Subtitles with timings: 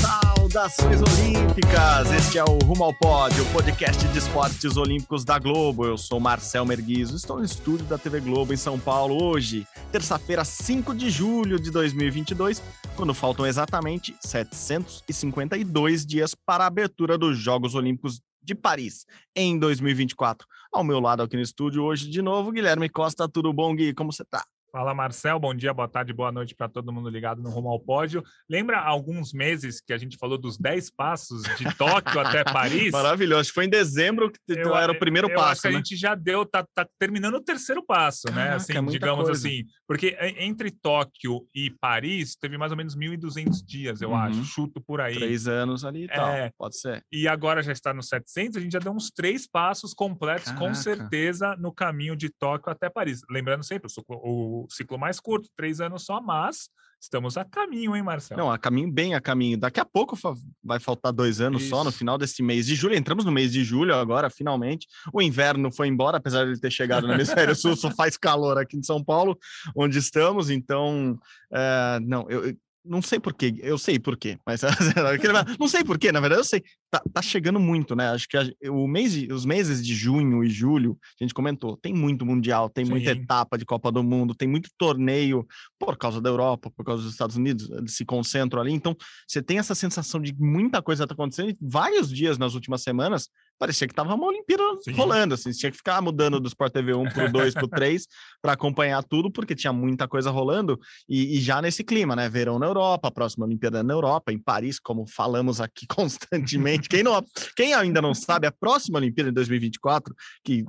[0.00, 2.12] Saudações Olímpicas!
[2.12, 5.86] Este é o Rumo ao Pódio, o podcast de esportes olímpicos da Globo.
[5.86, 10.44] Eu sou Marcel Merguizo, estou no estúdio da TV Globo em São Paulo hoje, terça-feira,
[10.44, 12.62] 5 de julho de 2022,
[12.94, 20.46] quando faltam exatamente 752 dias para a abertura dos Jogos Olímpicos de Paris em 2024.
[20.70, 23.26] Ao meu lado aqui no estúdio hoje de novo, Guilherme Costa.
[23.26, 23.94] Tudo bom, Gui?
[23.94, 24.44] Como você tá?
[24.76, 27.80] Fala Marcel, bom dia, boa tarde, boa noite para todo mundo ligado no Rumo ao
[27.80, 28.22] Pódio.
[28.46, 32.92] Lembra alguns meses que a gente falou dos 10 passos de Tóquio até Paris?
[32.92, 35.50] Maravilhoso, foi em dezembro que eu, era o primeiro eu passo.
[35.52, 35.74] Acho que né?
[35.74, 38.54] a gente já deu, tá, tá, terminando o terceiro passo, Caraca, né?
[38.56, 39.48] Assim, é digamos coisa.
[39.48, 44.16] assim, porque entre Tóquio e Paris teve mais ou menos 1.200 dias, eu Uhum.
[44.16, 45.14] acho, chuto por aí.
[45.14, 46.52] Três anos ali e tal, É.
[46.58, 47.02] pode ser.
[47.10, 50.58] E agora já está nos 700, a gente já deu uns três passos completos, com
[50.58, 50.74] Caraca.
[50.74, 53.22] certeza, no caminho de Tóquio até Paris.
[53.30, 56.68] Lembrando sempre, o o ciclo mais curto, três anos só, mas
[57.00, 58.40] estamos a caminho, hein, Marcelo?
[58.40, 59.56] Não, a caminho, bem a caminho.
[59.58, 61.98] Daqui a pouco fa- vai faltar dois anos só, no Isso.
[61.98, 62.94] final desse mês de julho.
[62.96, 64.88] Entramos no mês de julho agora, finalmente.
[65.12, 68.58] O inverno foi embora, apesar de ele ter chegado no hemisfério sul, só faz calor
[68.58, 69.38] aqui em São Paulo,
[69.76, 70.50] onde estamos.
[70.50, 71.18] Então,
[71.52, 72.56] é, não, eu
[72.88, 74.60] não sei porquê, eu sei porquê, mas
[75.58, 76.62] não sei porquê, na verdade eu sei.
[76.90, 78.10] Tá, tá chegando muito, né?
[78.10, 81.76] Acho que a- o mês, de- os meses de junho e julho, a gente comentou,
[81.76, 83.20] tem muito mundial, tem muita Sim.
[83.20, 85.46] etapa de Copa do Mundo, tem muito torneio
[85.78, 88.72] por causa da Europa, por causa dos Estados Unidos, eles se concentram ali.
[88.72, 91.50] Então, você tem essa sensação de muita coisa tá acontecendo.
[91.50, 94.92] E vários dias nas últimas semanas, parecia que tava uma Olimpíada Sim.
[94.92, 95.52] rolando, assim.
[95.52, 98.06] Você tinha que ficar mudando do Sport TV 1 pro 2 pro 3
[98.42, 100.78] para acompanhar tudo, porque tinha muita coisa rolando.
[101.08, 102.28] E, e já nesse clima, né?
[102.28, 106.88] Verão na Europa, a próxima Olimpíada na Europa, em Paris, como falamos aqui constantemente.
[106.88, 107.22] Quem, não,
[107.56, 110.14] quem ainda não sabe, a próxima Olimpíada em 2024,
[110.44, 110.64] que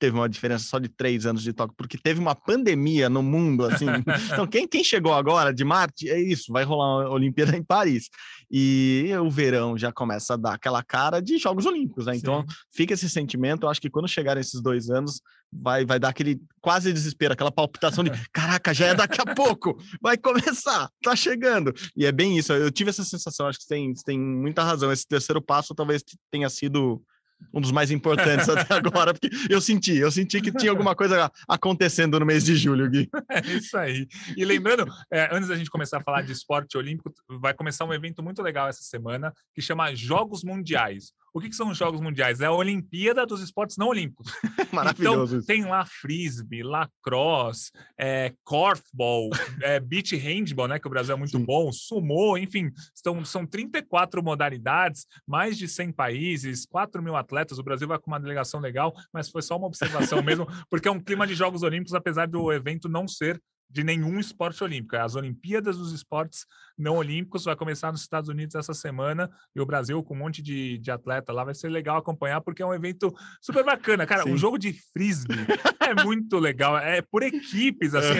[0.00, 3.66] teve uma diferença só de três anos de toque, porque teve uma pandemia no mundo,
[3.66, 3.86] assim.
[4.32, 8.08] Então, quem, quem chegou agora de Marte, é isso, vai rolar uma Olimpíada em Paris.
[8.50, 12.16] E o verão já começa a dar aquela cara de Jogos Olímpicos, né?
[12.16, 12.54] Então, Sim.
[12.72, 13.64] fica esse sentimento.
[13.64, 15.20] Eu acho que quando chegarem esses dois anos,
[15.52, 19.76] vai, vai dar aquele quase desespero, aquela palpitação de caraca, já é daqui a pouco,
[20.00, 21.74] vai começar, tá chegando.
[21.96, 22.52] E é bem isso.
[22.52, 24.90] Eu tive essa sensação, acho que tem, você tem muita razão.
[24.90, 27.02] Esse terceiro passo talvez tenha sido
[27.52, 31.30] um dos mais importantes até agora, porque eu senti, eu senti que tinha alguma coisa
[31.48, 33.08] acontecendo no mês de julho, Gui.
[33.30, 34.06] É isso aí.
[34.36, 37.92] E lembrando, é, antes da gente começar a falar de esporte olímpico, vai começar um
[37.92, 41.12] evento muito legal essa semana que chama Jogos Mundiais.
[41.32, 42.40] O que, que são os Jogos Mundiais?
[42.40, 44.32] É a Olimpíada dos Esportes Não Olímpicos.
[44.72, 49.30] Maravilhoso Então, tem lá frisbee, lacrosse, é, korfball,
[49.62, 51.44] é, beach handball, né, que o Brasil é muito Sim.
[51.44, 57.62] bom, sumô, enfim, estão, são 34 modalidades, mais de 100 países, 4 mil atletas, o
[57.62, 61.00] Brasil vai com uma delegação legal, mas foi só uma observação mesmo, porque é um
[61.00, 63.40] clima de Jogos Olímpicos, apesar do evento não ser
[63.70, 64.96] de nenhum esporte olímpico.
[64.96, 66.44] É as Olimpíadas dos Esportes
[66.76, 70.42] Não Olímpicos vai começar nos Estados Unidos essa semana e o Brasil com um monte
[70.42, 74.06] de, de atleta lá vai ser legal acompanhar porque é um evento super bacana.
[74.06, 74.32] Cara, Sim.
[74.32, 75.36] o jogo de frisbee
[75.80, 76.76] é muito legal.
[76.76, 78.18] É por equipes, assim.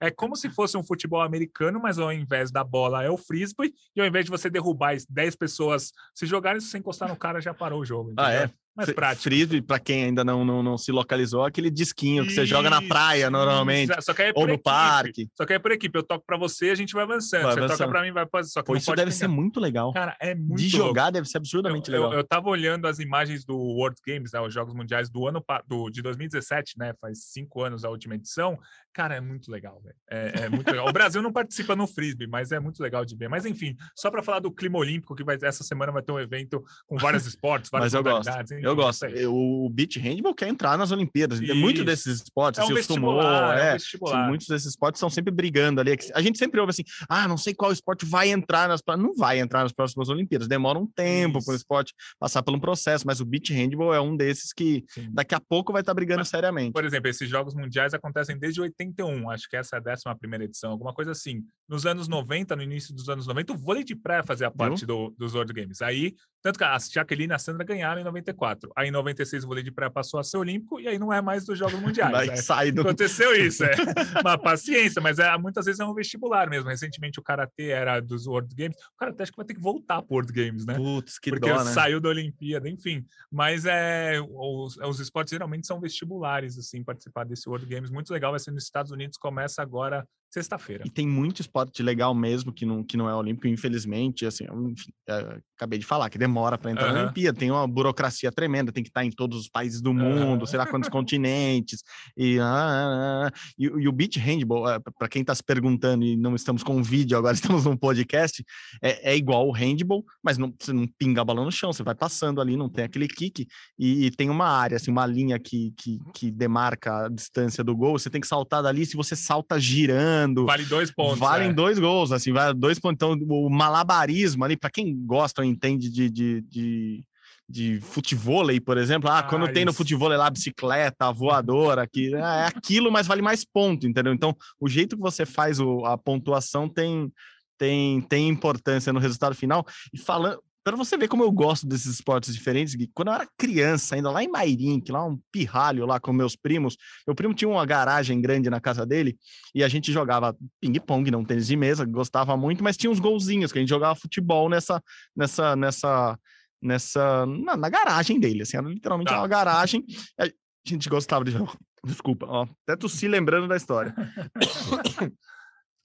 [0.00, 3.16] É, é como se fosse um futebol americano, mas ao invés da bola é o
[3.16, 7.16] frisbee e ao invés de você derrubar 10 pessoas se jogarem, se você encostar no
[7.16, 8.12] cara já parou o jogo.
[8.16, 8.46] Ah, entendeu?
[8.46, 8.67] é?
[8.78, 9.24] Mais prático.
[9.24, 12.78] Frisbee, para quem ainda não, não, não se localizou, aquele disquinho que você joga na
[12.78, 14.02] Isso, praia normalmente, isso.
[14.02, 14.62] Só que é ou no equipe.
[14.62, 15.28] parque.
[15.34, 15.98] Só que é por equipe.
[15.98, 17.42] Eu toco pra você, a gente vai avançando.
[17.42, 17.78] Vai você avançando.
[17.78, 18.50] toca pra mim, vai fazer.
[18.50, 19.12] Só que Pô, isso deve pegar.
[19.12, 19.92] ser muito legal.
[19.92, 20.88] Cara, é muito De louco.
[20.88, 22.12] jogar deve ser absurdamente eu, legal.
[22.12, 25.44] Eu, eu tava olhando as imagens do World Games, né, os Jogos Mundiais do ano
[25.66, 26.94] do, de 2017, né?
[27.00, 28.58] Faz cinco anos a última edição.
[28.92, 29.96] Cara, é muito legal, velho.
[30.10, 30.88] É, é muito legal.
[30.88, 33.28] O Brasil não participa no frisbee, mas é muito legal de ver.
[33.28, 36.18] Mas enfim, só para falar do clima olímpico, que vai essa semana vai ter um
[36.18, 38.50] evento com vários esportes, várias modalidades.
[38.68, 39.04] Eu gosto.
[39.06, 41.40] Eu- O beach handball quer entrar nas Olimpíadas.
[41.40, 41.84] Muito Isso.
[41.84, 44.22] desses esportes, É um assim, o sumô, vestibular, é um é, vestibular.
[44.24, 45.96] Sim, muitos desses esportes estão sempre brigando ali.
[46.14, 48.80] A gente sempre ouve assim: ah, não sei qual esporte vai entrar nas.
[48.98, 50.48] Não vai entrar nas próximas Olimpíadas.
[50.48, 54.00] Demora um tempo para o esporte passar por um processo, mas o beach handball é
[54.00, 55.08] um desses que Sim.
[55.12, 56.72] daqui a pouco vai estar brigando Mas, seriamente.
[56.72, 60.44] Por exemplo, esses Jogos Mundiais acontecem desde 81, acho que essa é a 11 primeira
[60.44, 61.42] edição, alguma coisa assim.
[61.68, 65.14] Nos anos 90, no início dos anos 90, o vôlei de praia fazia parte do,
[65.18, 65.82] dos World Games.
[65.82, 68.70] Aí, tanto que a Jaqueline e a Sandra ganharam em 94.
[68.76, 71.20] Aí, em 96, o vôlei de praia passou a ser olímpico e aí não é
[71.20, 72.44] mais dos Jogos Mundiais.
[72.44, 72.82] Sair do.
[72.82, 73.74] Aconteceu isso, é.
[74.20, 76.68] Uma paciência, mas é, muitas vezes é um vestibular mesmo.
[76.68, 78.76] Recentemente o Karatê era dos World Games.
[78.94, 80.74] O Karatê acho que vai ter que voltar para World Games, né?
[80.74, 81.72] Putz, que porque dó, né?
[81.72, 83.04] saiu da Olimpíada, enfim.
[83.30, 87.90] Mas é, os, os esportes geralmente são vestibulares, assim, participar desse World Games.
[87.90, 90.84] Muito legal, vai ser nos Estados Unidos, começa agora Sexta-feira.
[90.86, 94.26] E tem muito esporte legal mesmo que não, que não é olímpico, infelizmente.
[94.26, 96.92] Assim, enfim, é, acabei de falar que demora para entrar uhum.
[96.92, 100.40] na Olimpíada, tem uma burocracia tremenda, tem que estar em todos os países do mundo,
[100.40, 100.46] uhum.
[100.46, 101.82] sei lá quantos continentes.
[102.14, 103.30] E, ah, ah, ah.
[103.58, 106.82] e, e, o beach handball, é, para quem está se perguntando e não estamos com
[106.82, 108.44] vídeo, agora estamos num podcast,
[108.82, 111.82] é, é igual o handball, mas não, você não pinga a bola no chão, você
[111.82, 113.46] vai passando ali, não tem aquele kick,
[113.78, 117.74] e, e tem uma área, assim, uma linha que, que, que demarca a distância do
[117.74, 121.18] gol, você tem que saltar dali, se você salta girando Vale dois pontos.
[121.18, 121.52] Valem é.
[121.52, 122.96] dois gols, assim, vale dois pontos.
[122.96, 127.04] Então, o malabarismo ali, para quem gosta ou entende de, de, de
[127.48, 129.08] de futevôlei, por exemplo.
[129.08, 133.44] Ah, quando ah, tem no futevôlei lá bicicleta, voadora, que é aquilo, mas vale mais
[133.44, 134.12] ponto, entendeu?
[134.12, 137.10] Então, o jeito que você faz o, a pontuação tem
[137.56, 139.66] tem tem importância no resultado final.
[139.92, 140.38] E falando,
[140.68, 144.10] para você ver como eu gosto desses esportes diferentes, Gui, quando eu era criança, ainda
[144.10, 146.76] lá em Mairink, lá um pirralho lá com meus primos,
[147.06, 149.16] meu primo tinha uma garagem grande na casa dele
[149.54, 153.52] e a gente jogava ping-pong, não tênis de mesa, gostava muito, mas tinha uns golzinhos
[153.52, 154.82] que a gente jogava futebol nessa,
[155.16, 156.18] nessa, nessa,
[156.60, 159.18] nessa, na, na garagem dele, assim, era literalmente tá.
[159.18, 159.84] uma garagem.
[160.18, 160.28] A
[160.64, 161.56] gente gostava de jogar.
[161.84, 163.94] Desculpa, ó, até tossi lembrando da história.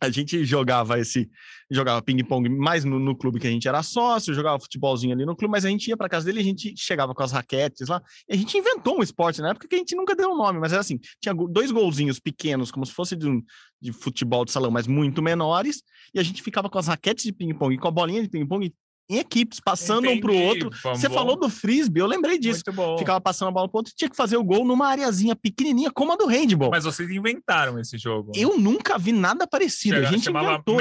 [0.06, 1.30] a gente jogava esse
[1.72, 5.36] jogava ping-pong mais no, no, clube que a gente era sócio, jogava futebolzinho ali no
[5.36, 8.02] clube, mas a gente ia para casa dele, a gente chegava com as raquetes lá,
[8.30, 10.60] e a gente inventou um esporte na época que a gente nunca deu um nome,
[10.60, 13.42] mas era assim, tinha dois golzinhos pequenos, como se fosse de, um,
[13.82, 15.82] de futebol de salão, mas muito menores,
[16.14, 18.74] e a gente ficava com as raquetes de ping-pong, com a bolinha de ping-pong
[19.10, 20.70] em equipes, passando Entendi, um pro outro.
[20.84, 21.16] Você bom.
[21.16, 22.64] falou do frisbee, eu lembrei disso.
[22.98, 25.92] Ficava passando a bola pro outro e tinha que fazer o gol numa areazinha pequenininha,
[25.92, 26.72] como a do handball.
[26.72, 28.32] Mas vocês inventaram esse jogo.
[28.36, 29.96] Eu nunca vi nada parecido.
[29.96, 30.78] Chega, a gente inventou.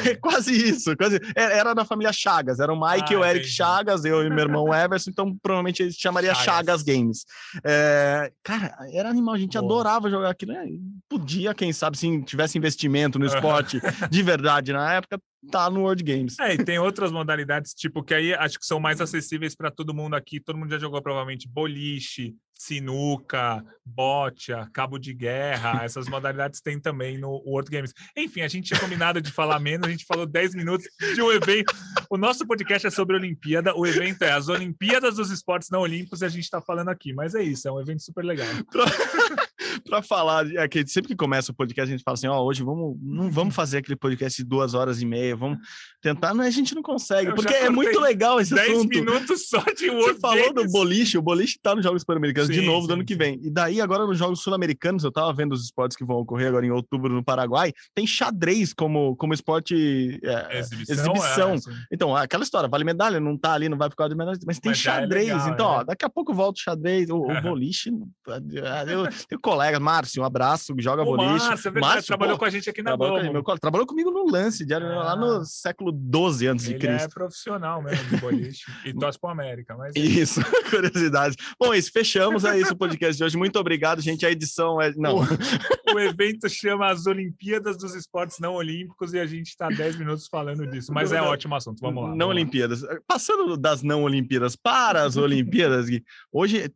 [0.20, 0.96] quase isso.
[0.96, 1.20] Quase...
[1.34, 2.60] Era da família Chagas.
[2.60, 3.54] Era o Mike ah, e o Eric entendi.
[3.54, 7.24] Chagas, eu e meu irmão Everson, então provavelmente ele chamaria Chagas, Chagas Games.
[7.62, 8.32] É...
[8.42, 9.64] Cara, era animal, a gente Boa.
[9.64, 10.52] adorava jogar aquilo.
[10.52, 10.66] Né?
[11.08, 13.80] Podia, quem sabe, se tivesse investimento no esporte
[14.10, 15.18] de verdade na época,
[15.50, 16.38] tá no World Games.
[16.38, 19.94] É, e tem outras modalidades, tipo, que aí acho que são mais acessíveis para todo
[19.94, 20.40] mundo aqui.
[20.40, 25.82] Todo mundo já jogou provavelmente boliche, sinuca, bocha, cabo de guerra.
[25.84, 27.92] Essas modalidades tem também no World Games.
[28.16, 31.32] Enfim, a gente tinha combinado de falar menos, a gente falou 10 minutos de um
[31.32, 31.74] evento.
[32.08, 36.22] O nosso podcast é sobre Olimpíada, o evento é as Olimpíadas dos Esportes Não Olímpicos
[36.22, 37.12] e a gente está falando aqui.
[37.12, 38.48] Mas é isso, é um evento super legal.
[39.84, 42.46] para falar, é que sempre que começa o podcast, a gente fala assim: ó, oh,
[42.46, 45.58] hoje vamos, não vamos fazer aquele podcast de duas horas e meia, vamos
[46.00, 48.88] tentar, mas a gente não consegue, Eu porque é muito legal esse 10 assunto.
[48.88, 52.50] 10 minutos só de World Você falou do boliche, o boliche tá nos Jogos Pan-Americanos
[52.50, 53.38] de novo sim, do ano que vem.
[53.42, 56.66] E daí, agora nos Jogos Sul-Americanos, eu tava vendo os esportes que vão ocorrer agora
[56.66, 60.94] em outubro no Paraguai, tem xadrez como, como esporte é, exibição.
[60.94, 61.54] exibição.
[61.54, 64.38] É, então, aquela história, vale medalha, não tá ali, não vai por causa de medalha,
[64.46, 65.28] mas tem mas é xadrez.
[65.28, 67.90] É legal, então, ó, daqui a pouco volta o xadrez, o, o boliche.
[68.26, 71.46] Eu tenho colega, Márcio, um abraço, joga Ô, boliche.
[71.46, 74.10] Márcio, é verdade, Márcio, trabalhou pô, com a gente aqui na trabalhou, com, trabalhou comigo
[74.10, 77.04] no lance, diário, ah, lá no século 12 antes de Cristo.
[77.04, 79.76] é profissional mesmo de boliche e torce para América.
[79.76, 79.94] Mas...
[79.96, 80.40] É isso,
[80.70, 81.36] curiosidade.
[81.58, 83.36] Bom, é isso, fechamos, é isso o podcast de hoje.
[83.36, 84.24] Muito obrigado, gente.
[84.26, 84.92] A edição é...
[84.96, 85.18] Não.
[85.18, 89.96] O, o evento chama as Olimpíadas dos Esportes Não Olímpicos e a gente está 10
[89.96, 92.08] minutos falando disso, mas é ótimo assunto, vamos lá.
[92.10, 92.82] Não vamos Olimpíadas.
[92.82, 92.98] Lá.
[93.06, 96.70] Passando das não Olimpíadas para as Olimpíadas, Gui, hoje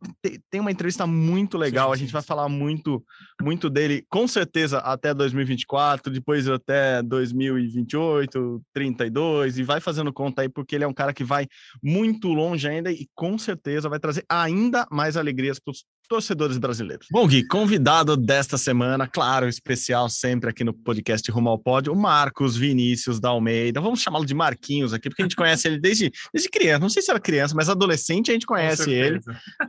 [0.49, 2.27] tem uma entrevista muito legal, sim, a gente sim, vai sim.
[2.27, 2.88] falar muito,
[3.41, 10.49] muito dele, com certeza até 2024, depois até 2028, 32, e vai fazendo conta aí,
[10.49, 11.47] porque ele é um cara que vai
[11.81, 17.07] muito longe ainda e com certeza vai trazer ainda mais alegrias para os torcedores brasileiros.
[17.11, 21.95] Bom, Gui, convidado desta semana, claro, especial sempre aqui no podcast Rumo ao Pódio, o
[21.95, 23.79] Marcos Vinícius da Almeida.
[23.79, 26.79] Vamos chamá-lo de Marquinhos aqui, porque a gente conhece ele desde, desde criança.
[26.79, 29.19] Não sei se era criança, mas adolescente a gente conhece ele.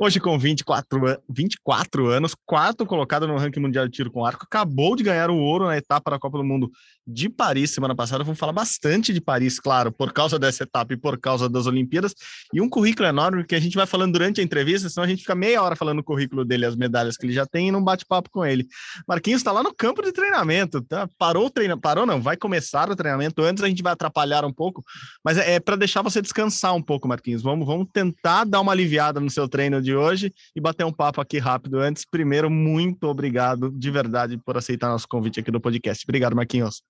[0.01, 4.95] Hoje com 24, 24 anos, quarto colocado no ranking mundial de tiro com arco, acabou
[4.95, 6.71] de ganhar o ouro na etapa da Copa do Mundo
[7.13, 8.25] de Paris semana passada.
[8.25, 12.15] Vamos falar bastante de Paris, claro, por causa dessa etapa e por causa das Olimpíadas.
[12.53, 15.21] E um currículo enorme que a gente vai falando durante a entrevista, senão a gente
[15.21, 17.83] fica meia hora falando o currículo dele, as medalhas que ele já tem e não
[17.83, 18.67] bate papo com ele.
[19.07, 21.09] Marquinhos está lá no campo de treinamento, tá?
[21.19, 23.43] Parou o treinamento, parou não, vai começar o treinamento.
[23.43, 24.85] Antes a gente vai atrapalhar um pouco,
[25.25, 27.43] mas é, é para deixar você descansar um pouco, Marquinhos.
[27.43, 31.21] Vamos, vamos tentar dar uma aliviada no seu treino de hoje e bater um papo
[31.21, 32.05] aqui rápido antes.
[32.09, 36.05] Primeiro, muito obrigado de verdade por aceitar nosso convite aqui do podcast.
[36.05, 36.83] Obrigado, Marquinhos.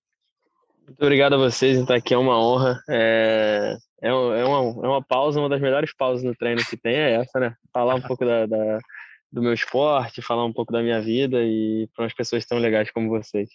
[0.86, 2.80] Muito obrigado a vocês, então aqui é uma honra.
[2.88, 6.94] É, é, é, uma, é uma pausa, uma das melhores pausas no treino que tem
[6.94, 7.54] é essa, né?
[7.72, 8.78] Falar um pouco da, da
[9.32, 12.90] do meu esporte, falar um pouco da minha vida e para umas pessoas tão legais
[12.90, 13.48] como vocês.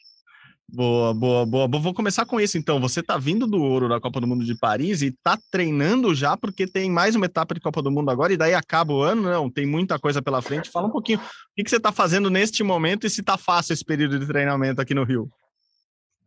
[0.68, 1.68] Boa, boa, boa.
[1.68, 2.80] Vou começar com isso então.
[2.80, 6.36] Você está vindo do ouro da Copa do Mundo de Paris e está treinando já
[6.36, 9.22] porque tem mais uma etapa de Copa do Mundo agora e daí acaba o ano,
[9.24, 9.50] não?
[9.50, 10.72] Tem muita coisa pela frente.
[10.72, 11.22] Fala um pouquinho o
[11.56, 14.82] que, que você está fazendo neste momento e se está fácil esse período de treinamento
[14.82, 15.30] aqui no Rio.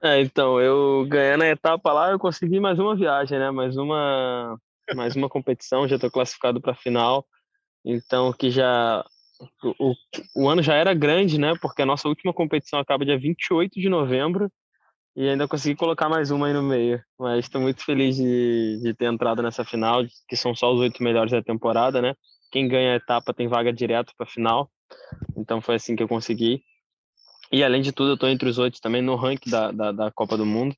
[0.03, 3.51] É, então, eu ganhando a etapa lá, eu consegui mais uma viagem, né?
[3.51, 4.57] Mais uma,
[4.95, 7.27] mais uma competição, já estou classificado para a final.
[7.85, 9.05] Então, que já
[9.79, 9.95] o,
[10.37, 11.55] o ano já era grande, né?
[11.61, 14.51] Porque a nossa última competição acaba dia 28 de novembro
[15.17, 17.03] e ainda consegui colocar mais uma aí no meio.
[17.19, 21.03] Mas estou muito feliz de, de ter entrado nessa final, que são só os oito
[21.03, 22.15] melhores da temporada, né?
[22.53, 24.71] Quem ganha a etapa tem vaga direto para a final.
[25.37, 26.63] Então foi assim que eu consegui.
[27.51, 30.11] E além de tudo, eu estou entre os oito também no ranking da, da, da,
[30.11, 30.77] Copa do Mundo.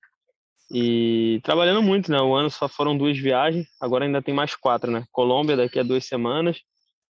[0.72, 2.20] E trabalhando muito, né?
[2.20, 5.04] O ano só foram duas viagens, agora ainda tem mais quatro, né?
[5.10, 6.60] Colômbia daqui a duas semanas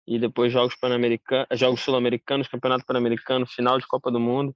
[0.06, 4.54] e depois Jogos Pan-Americanos, Jogos Sul-Americanos, Campeonato Pan-Americano, final de Copa do Mundo.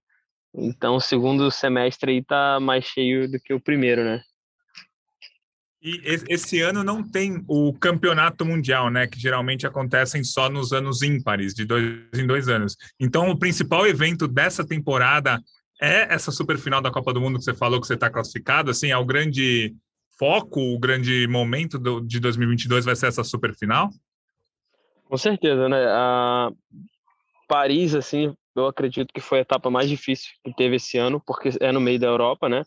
[0.54, 4.22] Então, o segundo semestre aí tá mais cheio do que o primeiro, né?
[5.84, 6.00] E
[6.30, 9.06] esse ano não tem o campeonato mundial, né?
[9.06, 12.74] Que geralmente acontecem só nos anos ímpares, de dois em dois anos.
[12.98, 15.38] Então, o principal evento dessa temporada
[15.78, 18.70] é essa super final da Copa do Mundo que você falou que você está classificado.
[18.70, 19.74] Assim, é o grande
[20.18, 23.90] foco, o grande momento do, de 2022 vai ser essa super final?
[25.04, 25.84] Com certeza, né?
[25.86, 26.50] A
[27.46, 31.50] Paris, assim, eu acredito que foi a etapa mais difícil que teve esse ano, porque
[31.60, 32.62] é no meio da Europa, né?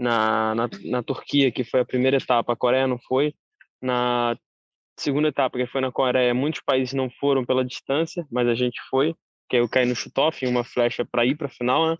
[0.00, 3.34] Na, na, na Turquia, que foi a primeira etapa, a Coreia não foi.
[3.82, 4.34] Na
[4.98, 8.80] segunda etapa, que foi na Coreia, muitos países não foram pela distância, mas a gente
[8.88, 9.14] foi,
[9.48, 11.96] que eu caí no chutoff, uma flecha para ir para a final, né?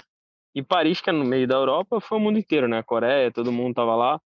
[0.55, 2.79] E Paris, que é no meio da Europa, foi o mundo inteiro, né?
[2.79, 4.19] A Coreia, todo mundo tava lá.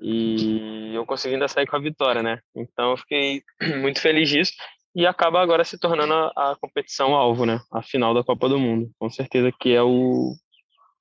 [0.00, 2.38] E eu consegui ainda sair com a vitória, né?
[2.54, 3.42] Então eu fiquei
[3.80, 4.52] muito feliz disso.
[4.94, 7.58] E acaba agora se tornando a, a competição alvo, né?
[7.72, 8.90] A final da Copa do Mundo.
[8.98, 10.34] Com certeza que é o,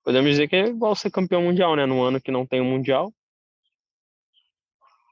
[0.03, 1.85] podemos dizer que é igual ser campeão mundial, né?
[1.85, 3.13] No ano que não tem o um mundial.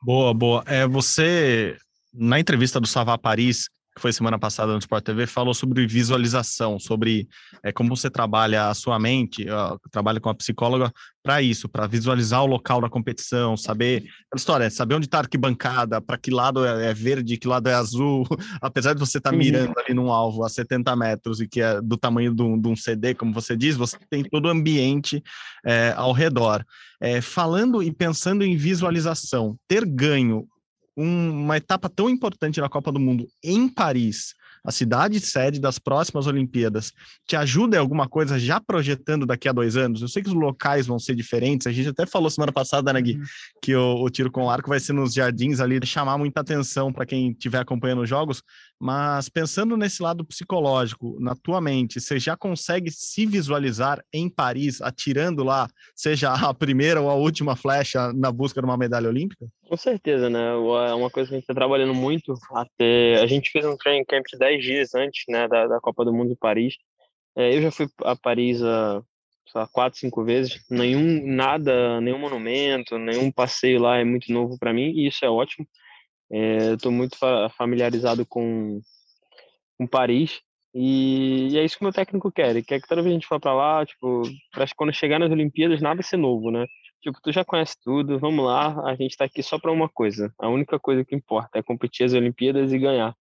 [0.04, 0.64] Boa, boa.
[0.66, 1.78] É, você,
[2.14, 6.80] na entrevista do Savá Paris, que foi semana passada no Sport TV, falou sobre visualização,
[6.80, 7.28] sobre
[7.62, 11.88] é, como você trabalha a sua mente, ó, trabalha com a psicóloga para isso, para
[11.88, 16.32] visualizar o local da competição, saber a história, saber onde está a arquibancada, para que
[16.32, 18.26] lado é, é, verde, que lado é azul,
[18.62, 21.82] apesar de você estar tá mirando ali num alvo a 70 metros e que é
[21.82, 25.22] do tamanho de um, de um CD, como você diz, você tem todo o ambiente
[25.66, 26.66] é, ao redor.
[27.00, 30.48] É, falando e pensando em visualização, ter ganho
[30.96, 34.34] um, uma etapa tão importante na Copa do Mundo em Paris,
[34.64, 36.92] a cidade sede das próximas Olimpíadas,
[37.28, 40.02] te ajuda em alguma coisa já projetando daqui a dois anos?
[40.02, 43.02] Eu sei que os locais vão ser diferentes, a gente até falou semana passada, né,
[43.02, 43.24] Gui, uhum.
[43.62, 47.06] que o, o, tiro com arco vai ser nos jardins ali, chamar muita atenção para
[47.06, 48.44] quem estiver acompanhando os jogos,
[48.82, 54.82] mas pensando nesse lado psicológico, na tua mente, você já consegue se visualizar em Paris,
[54.82, 59.46] atirando lá, seja a primeira ou a última flecha na busca de uma medalha olímpica?
[59.70, 60.50] Com certeza, né?
[60.90, 62.34] É uma coisa que a gente está trabalhando muito.
[62.56, 66.04] Até a gente fez um training camp de 10 dias antes, né, da, da Copa
[66.04, 66.74] do Mundo em Paris.
[67.38, 69.04] É, eu já fui a Paris a
[69.54, 70.60] lá, quatro, cinco vezes.
[70.70, 75.30] Nenhum, nada, nenhum monumento, nenhum passeio lá é muito novo para mim e isso é
[75.30, 75.68] ótimo.
[76.32, 78.80] É, Estou muito fa familiarizado com,
[79.78, 80.42] com Paris
[80.74, 82.52] e, e, é isso que o meu técnico quer.
[82.52, 85.32] Ele quer que toda vez a gente for para lá, tipo, para quando chegar nas
[85.32, 86.66] Olimpíadas nada ser novo, né?
[87.02, 90.34] Tipo, tu já conhece tudo, vamos lá, a gente está aqui só para uma coisa.
[90.40, 93.16] A única coisa que importa é competir as Olimpíadas e ganhar.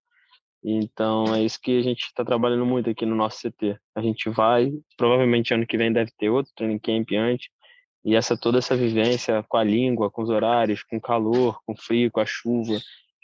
[0.63, 3.79] Então é isso que a gente está trabalhando muito aqui no nosso CT.
[3.95, 7.49] A gente vai, provavelmente ano que vem deve ter outro training camp antes,
[8.05, 11.73] e essa toda essa vivência com a língua, com os horários, com o calor, com
[11.73, 12.79] o frio, com a chuva,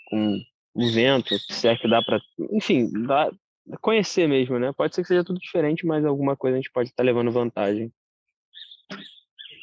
[0.09, 0.39] com
[0.75, 2.21] o vento, se é que dá para,
[2.53, 3.31] enfim, dá
[3.81, 4.73] conhecer mesmo, né?
[4.73, 7.33] Pode ser que seja tudo diferente, mas alguma coisa a gente pode estar tá levando
[7.33, 7.93] vantagem.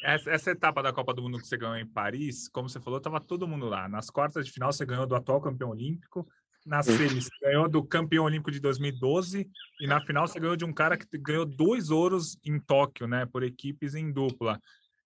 [0.02, 2.98] Essa, essa, etapa da Copa do Mundo que você ganhou em Paris, como você falou,
[2.98, 3.88] estava todo mundo lá.
[3.88, 6.28] Nas quartas de final, você ganhou do atual campeão olímpico.
[6.66, 9.48] Na semis, você ganhou do campeão olímpico de 2012.
[9.80, 13.24] E na final, você ganhou de um cara que ganhou dois ouros em Tóquio, né?
[13.24, 14.60] Por equipes em dupla.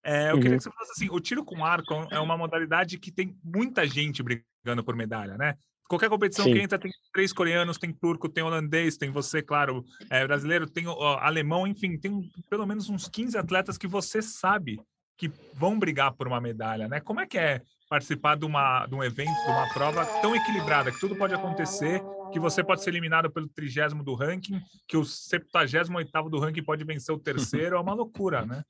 [0.08, 0.40] É, eu uhum.
[0.40, 3.86] queria que você falasse assim: o tiro com arco é uma modalidade que tem muita
[3.86, 5.54] gente brigando por medalha, né?
[5.86, 6.54] Qualquer competição Sim.
[6.54, 10.86] que entra tem três coreanos, tem turco, tem holandês, tem você, claro, é, brasileiro, tem
[10.86, 14.80] ó, alemão, enfim, tem pelo menos uns 15 atletas que você sabe
[15.18, 17.00] que vão brigar por uma medalha, né?
[17.00, 17.60] Como é que é
[17.90, 22.02] participar de, uma, de um evento, de uma prova tão equilibrada, que tudo pode acontecer,
[22.32, 26.62] que você pode ser eliminado pelo trigésimo do ranking, que o 78 oitavo do ranking
[26.62, 28.62] pode vencer o terceiro, é uma loucura, né?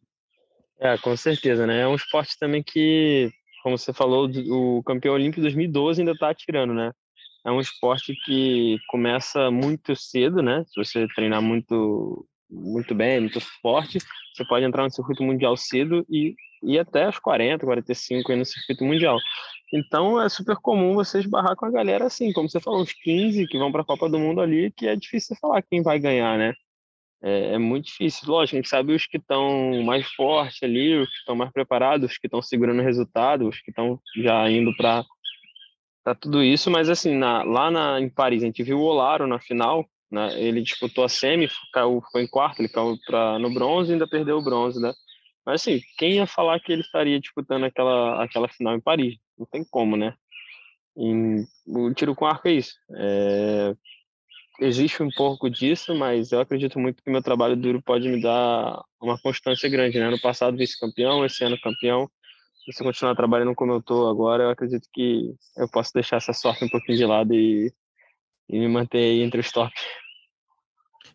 [0.80, 1.80] É, com certeza, né?
[1.82, 3.30] É um esporte também que,
[3.62, 6.92] como você falou, o campeão olímpico 2012 ainda está atirando, né?
[7.44, 10.64] É um esporte que começa muito cedo, né?
[10.68, 13.98] Se você treinar muito, muito bem, muito forte,
[14.34, 18.44] você pode entrar no circuito mundial cedo e ir até os 40, 45 aí no
[18.44, 19.18] circuito mundial.
[19.72, 23.46] Então é super comum você esbarrar com a galera assim, como você falou, uns 15
[23.46, 26.38] que vão para a Copa do Mundo ali, que é difícil falar quem vai ganhar,
[26.38, 26.54] né?
[27.22, 28.28] É, é, muito difícil.
[28.28, 32.10] Lógico, a gente sabe os que estão mais fortes ali, os que estão mais preparados,
[32.10, 35.04] os que estão segurando o resultado, os que estão já indo para
[36.20, 39.38] tudo isso, mas assim, na, lá na, em Paris, a gente viu o Olaro na
[39.38, 40.40] final, né?
[40.40, 44.08] ele disputou a semi, caiu, foi em quarto, ele caiu pra, no bronze e ainda
[44.08, 44.92] perdeu o bronze, né?
[45.44, 49.16] Mas assim, quem ia falar que ele estaria disputando aquela, aquela final em Paris?
[49.38, 50.14] Não tem como, né?
[50.96, 52.74] Em, o tiro com arco é isso.
[52.94, 53.74] É,
[54.60, 58.82] existe um pouco disso, mas eu acredito muito que meu trabalho duro pode me dar
[59.00, 60.10] uma constância grande, né?
[60.10, 62.10] No passado vice-campeão, esse ano campeão.
[62.70, 66.32] Se eu continuar trabalhando como eu estou agora, eu acredito que eu posso deixar essa
[66.32, 67.72] sorte um pouquinho de lado e,
[68.48, 69.82] e me manter entre os tops.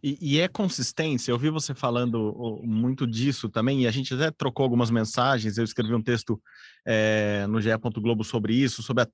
[0.01, 1.31] E, e, é consistência.
[1.31, 5.57] Eu vi você falando muito disso também, e a gente até trocou algumas mensagens.
[5.57, 6.41] Eu escrevi um texto
[6.85, 7.69] é, no GE.
[7.97, 9.07] Globo sobre isso, sobre a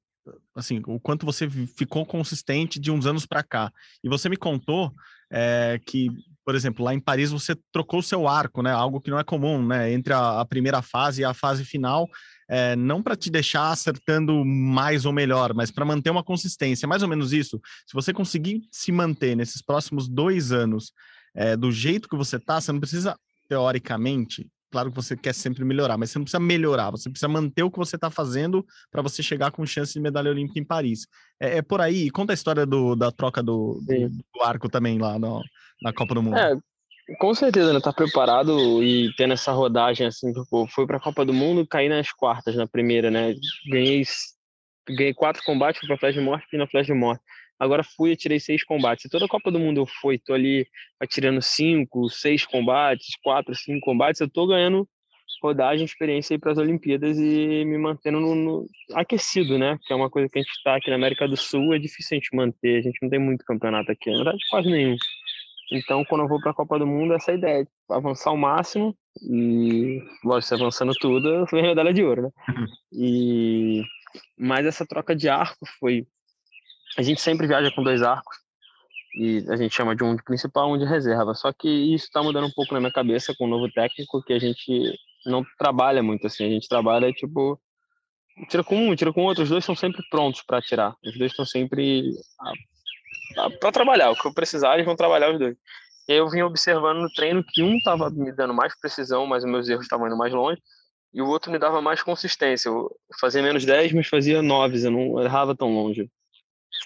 [0.55, 3.71] assim, o quanto você ficou consistente de uns anos para cá.
[4.03, 4.93] E você me contou
[5.31, 6.09] é, que,
[6.45, 8.71] por exemplo, lá em Paris você trocou seu arco, né?
[8.71, 9.91] Algo que não é comum, né?
[9.91, 12.07] Entre a, a primeira fase e a fase final,
[12.49, 16.87] é, não para te deixar acertando mais ou melhor, mas para manter uma consistência.
[16.87, 17.59] Mais ou menos isso.
[17.85, 20.91] Se você conseguir se manter nesses próximos dois anos
[21.35, 25.63] é, do jeito que você está, você não precisa teoricamente claro que você quer sempre
[25.63, 29.01] melhorar, mas você não precisa melhorar, você precisa manter o que você está fazendo para
[29.01, 31.07] você chegar com chance de medalha olímpica em Paris.
[31.39, 32.09] É, é por aí.
[32.09, 35.41] Conta a história do, da troca do, do, do, arco também lá no,
[35.81, 36.37] na Copa do Mundo.
[36.37, 36.55] É,
[37.19, 37.79] com certeza, né?
[37.79, 41.89] Tá preparado e tendo essa rodagem assim, tipo, foi para a Copa do Mundo, caí
[41.89, 43.33] nas quartas na primeira, né?
[43.69, 44.03] Ganhei
[44.95, 47.21] ganhei quatro combates, fui para Flash de Morte e na Flash de Morte.
[47.59, 49.05] Agora fui e tirei seis combates.
[49.05, 50.65] E toda a Copa do Mundo eu fui, tô ali
[50.99, 54.21] atirando cinco, seis combates, quatro, cinco combates.
[54.21, 54.87] Eu tô ganhando
[55.41, 59.77] rodagem, experiência aí para as Olimpíadas e me mantendo no, no, aquecido, né?
[59.85, 62.17] Que é uma coisa que a gente está aqui na América do Sul, é difícil
[62.17, 62.79] a gente manter.
[62.79, 64.95] A gente não tem muito campeonato aqui, na verdade, quase nenhum.
[65.71, 68.37] Então, quando eu vou para a Copa do Mundo, essa é a ideia, avançar ao
[68.37, 72.29] máximo e, lógico, avançando tudo, foi medalha de ouro, né?
[72.49, 72.65] Uhum.
[72.91, 73.83] E
[74.37, 76.07] mas essa troca de arco foi
[76.97, 78.37] a gente sempre viaja com dois arcos
[79.15, 81.33] e a gente chama de um de principal, um de reserva.
[81.33, 84.33] Só que isso está mudando um pouco na minha cabeça com o novo técnico, que
[84.33, 86.45] a gente não trabalha muito assim.
[86.45, 87.59] A gente trabalha tipo
[88.47, 89.43] tira com um, tira com outro.
[89.43, 90.95] Os dois estão sempre prontos para tirar.
[91.03, 92.13] Os dois estão sempre
[93.59, 94.11] para trabalhar.
[94.11, 95.57] O que eu precisar, eles vão trabalhar os dois.
[96.07, 99.49] E eu vim observando no treino que um estava me dando mais precisão, mas os
[99.49, 100.61] meus erros estavam indo mais longe.
[101.13, 102.69] E o outro me dava mais consistência.
[102.69, 106.09] Eu fazia menos 10, mas fazia 9, eu não errava tão longe.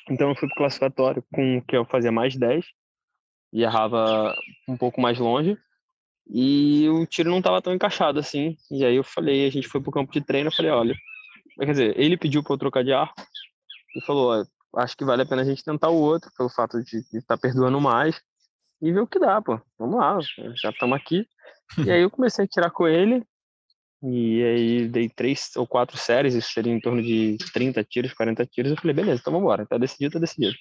[0.10, 2.66] Então eu fui pro classificatório com que eu fazia mais 10
[3.54, 4.36] e errava
[4.68, 5.58] um pouco mais longe.
[6.28, 8.58] E o tiro não estava tão encaixado assim.
[8.72, 10.96] E aí eu falei, a gente foi pro campo de treino, eu falei, olha,
[11.60, 13.22] quer dizer, ele pediu para eu trocar de arco
[13.96, 14.46] e falou,
[14.78, 17.38] acho que vale a pena a gente tentar o outro, pelo fato de estar tá
[17.38, 18.22] perdoando mais
[18.82, 19.60] e ver o que dá, pô.
[19.78, 20.18] Vamos lá,
[20.56, 21.28] já estamos aqui.
[21.86, 23.26] E aí eu comecei a tirar com ele
[24.06, 28.46] e aí dei três ou quatro séries, isso seria em torno de 30 tiros, 40
[28.48, 28.72] tiros.
[28.72, 30.54] Eu falei, beleza, então vamos embora, tá decidido, tá decidido.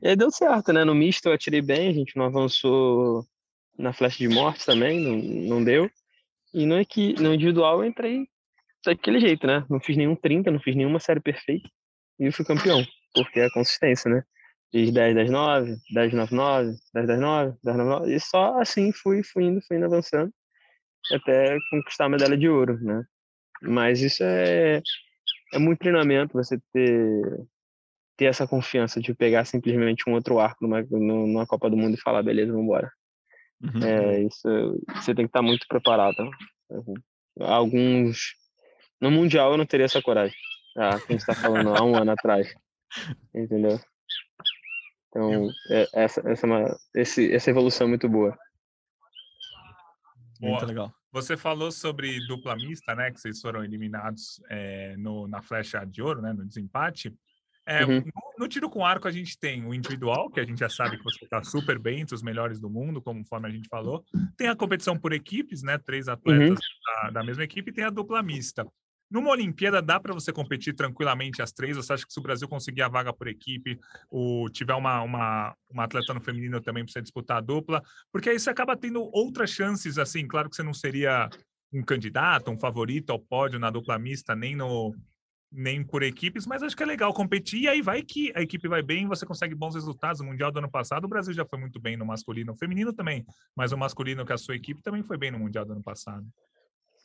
[0.00, 0.84] e aí deu certo, né?
[0.84, 3.24] No misto eu atirei bem, a gente não avançou
[3.76, 5.90] na flecha de morte também, não, não deu.
[6.54, 8.28] E no, aqui, no individual eu entrei
[8.84, 9.64] daquele jeito, né?
[9.68, 11.68] Não fiz nenhum 30, não fiz nenhuma série perfeita
[12.20, 14.22] e eu fui campeão, porque é a consistência, né?
[14.70, 18.60] Fiz 10, 10, 9, 10, 9, 9, 10, 10, 9, 10, 9, 9, e só
[18.60, 20.32] assim fui, fui indo, fui indo avançando
[21.12, 23.04] até conquistar a medalha de ouro, né?
[23.62, 24.82] Mas isso é,
[25.52, 27.22] é muito treinamento, você ter,
[28.16, 32.00] ter essa confiança de pegar simplesmente um outro arco numa, numa Copa do Mundo e
[32.00, 32.90] falar, beleza, vamos embora.
[33.62, 33.84] Uhum.
[33.84, 34.48] É, isso,
[34.94, 36.30] você tem que estar muito preparado.
[37.40, 38.34] Alguns...
[39.00, 40.36] No Mundial eu não teria essa coragem.
[40.76, 42.54] Ah, quem está falando há um ano atrás.
[43.34, 43.80] Entendeu?
[45.08, 48.36] Então, é, essa, essa, é esse, essa evolução é muito boa.
[50.40, 50.92] Muito legal.
[51.12, 53.10] Você falou sobre dupla mista, né?
[53.10, 56.32] Que vocês foram eliminados é, no, na flecha de ouro, né?
[56.32, 57.14] No desempate.
[57.66, 57.98] É, uhum.
[57.98, 60.96] no, no, tiro com arco a gente tem o individual, que a gente já sabe
[60.96, 64.04] que você está super bem entre os melhores do mundo, conforme a gente falou.
[64.36, 65.78] Tem a competição por equipes, né?
[65.78, 67.04] Três atletas uhum.
[67.04, 68.66] da, da, mesma equipe, e tem a dupla mista.
[69.10, 71.76] Numa Olimpíada, dá para você competir tranquilamente as três?
[71.76, 75.56] Você acha que se o Brasil conseguir a vaga por equipe, ou tiver uma, uma,
[75.68, 77.82] uma atleta no feminino também para você disputar a dupla?
[78.12, 80.28] Porque aí você acaba tendo outras chances, assim.
[80.28, 81.28] Claro que você não seria
[81.72, 84.94] um candidato, um favorito ao pódio na dupla mista, nem no
[85.52, 87.62] nem por equipes, mas acho que é legal competir.
[87.62, 90.20] E aí vai que a equipe vai bem, você consegue bons resultados.
[90.20, 93.26] No Mundial do ano passado, o Brasil já foi muito bem no masculino, feminino também,
[93.56, 96.24] mas o masculino que a sua equipe também foi bem no Mundial do ano passado.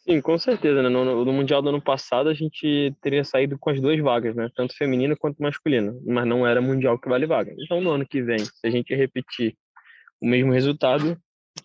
[0.08, 0.90] Sim, com certeza, né?
[0.90, 4.50] No, no, Mundial do ano passado a gente teria saído com as duas vagas, né?
[4.56, 7.56] Tanto feminino quanto masculino, mas não era Mundial que vale vaga.
[7.58, 9.56] Então no ano que vem, se a gente repetir
[10.22, 11.18] o mesmo resultado,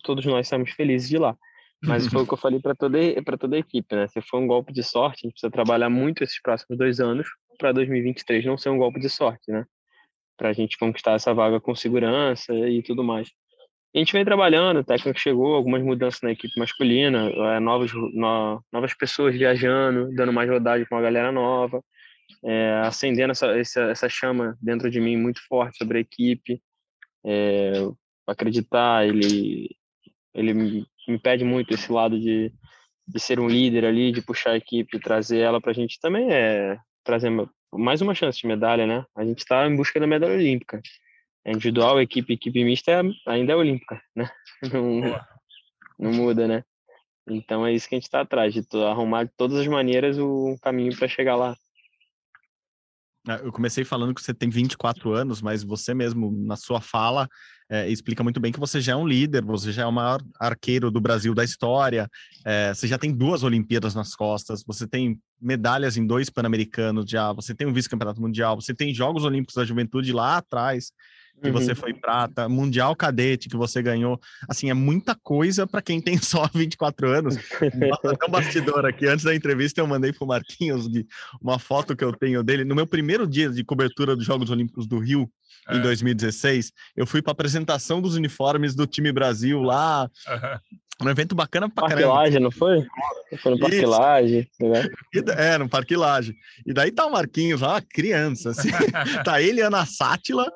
[0.03, 1.37] todos nós saímos felizes de lá.
[1.83, 2.97] Mas foi o que eu falei para toda,
[3.39, 4.07] toda a equipe, né?
[4.07, 7.27] Se for um golpe de sorte, a gente precisa trabalhar muito esses próximos dois anos
[7.59, 9.65] para 2023 não ser um golpe de sorte, né?
[10.35, 13.29] Para a gente conquistar essa vaga com segurança e tudo mais.
[13.93, 18.63] A gente vem trabalhando, o técnico chegou, algumas mudanças na equipe masculina, é, novos, no,
[18.71, 21.83] novas pessoas viajando, dando mais rodagem com a galera nova,
[22.43, 26.61] é, acendendo essa, essa, essa, chama dentro de mim muito forte sobre a equipe.
[27.25, 27.73] É,
[28.25, 29.69] acreditar, ele,
[30.33, 32.51] ele me, me pede muito esse lado de,
[33.07, 36.31] de ser um líder ali, de puxar a equipe, trazer ela para a gente também
[36.31, 37.29] é trazer
[37.73, 39.05] mais uma chance de medalha, né?
[39.15, 40.81] A gente está em busca da medalha olímpica.
[41.43, 44.29] É individual, equipe, equipe mista é, ainda é olímpica, né?
[44.71, 45.01] Não,
[45.97, 46.63] não muda, né?
[47.27, 50.55] Então é isso que a gente está atrás, de arrumar de todas as maneiras o
[50.61, 51.55] caminho para chegar lá.
[53.27, 57.27] É, eu comecei falando que você tem 24 anos, mas você mesmo, na sua fala,
[57.69, 60.19] é, explica muito bem que você já é um líder, você já é o maior
[60.39, 62.09] arqueiro do Brasil da história,
[62.43, 67.31] é, você já tem duas Olimpíadas nas costas, você tem medalhas em dois Pan-Americanos já,
[67.31, 70.91] você tem um vice-campeonato mundial, você tem Jogos Olímpicos da Juventude lá atrás,
[71.41, 71.53] que uhum.
[71.53, 74.19] você foi prata, Mundial Cadete que você ganhou.
[74.47, 77.35] Assim, é muita coisa para quem tem só 24 anos.
[78.05, 80.87] Até um bastidor aqui, antes da entrevista eu mandei pro Marquinhos
[81.41, 82.63] uma foto que eu tenho dele.
[82.63, 85.29] No meu primeiro dia de cobertura dos Jogos Olímpicos do Rio,
[85.67, 85.77] é.
[85.77, 90.09] em 2016, eu fui para apresentação dos uniformes do time Brasil lá.
[90.27, 90.81] Uhum.
[91.03, 92.13] Um evento bacana pra Parque caramba.
[92.13, 92.85] Laje, não foi?
[93.41, 94.87] Foi no Parque Laje, né?
[95.35, 96.35] É, no Parque Laje.
[96.63, 98.69] E daí tá o Marquinhos lá, criança, assim.
[99.25, 100.51] tá ele e Ana Sátila,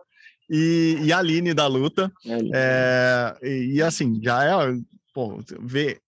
[0.50, 2.12] e, e a Aline da luta.
[2.54, 4.54] É, e, e, assim, já é
[5.16, 5.42] pô,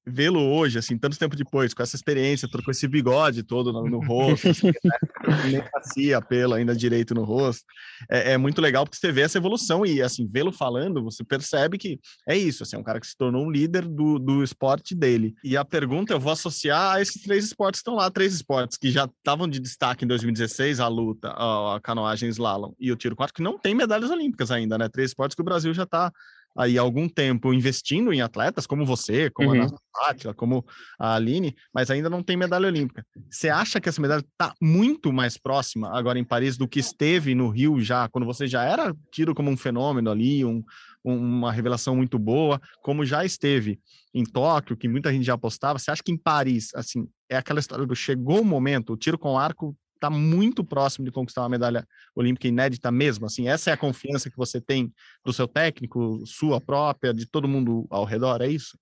[0.06, 4.06] vê-lo hoje, assim, tanto tempo depois, com essa experiência, com esse bigode todo no, no
[4.06, 4.98] rosto, assim, né?
[5.50, 7.64] nem nascia pelo ainda direito no rosto,
[8.12, 11.78] é, é, muito legal porque você vê essa evolução e, assim, vê-lo falando, você percebe
[11.78, 14.94] que é isso, assim, é um cara que se tornou um líder do, do esporte
[14.94, 15.34] dele.
[15.42, 18.92] E a pergunta eu vou associar a esses três esportes estão lá, três esportes que
[18.92, 23.16] já estavam de destaque em 2016, a luta, a, a canoagem slalom e o tiro
[23.16, 24.90] quatro, que não tem medalhas olímpicas ainda, né?
[24.90, 26.12] Três esportes que o Brasil já está
[26.58, 29.64] aí algum tempo investindo em atletas como você, como uhum.
[29.64, 30.66] a Nátila, como
[31.00, 33.06] a Aline, mas ainda não tem medalha olímpica.
[33.30, 37.36] Você acha que essa medalha está muito mais próxima agora em Paris do que esteve
[37.36, 40.64] no Rio já, quando você já era tido como um fenômeno ali, um,
[41.04, 43.80] uma revelação muito boa, como já esteve
[44.14, 45.78] em Tóquio, que muita gente já apostava.
[45.78, 49.18] Você acha que em Paris, assim, é aquela história do chegou o momento, o tiro
[49.18, 53.26] com arco está muito próximo de conquistar uma medalha olímpica inédita mesmo.
[53.26, 57.48] Assim, essa é a confiança que você tem do seu técnico, sua própria, de todo
[57.48, 58.78] mundo ao redor, é isso?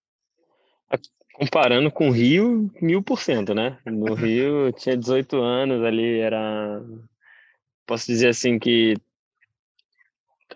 [1.34, 3.78] Comparando com o Rio, mil por cento, né?
[3.86, 6.82] No Rio, eu tinha 18 anos ali, era.
[7.86, 8.96] Posso dizer assim que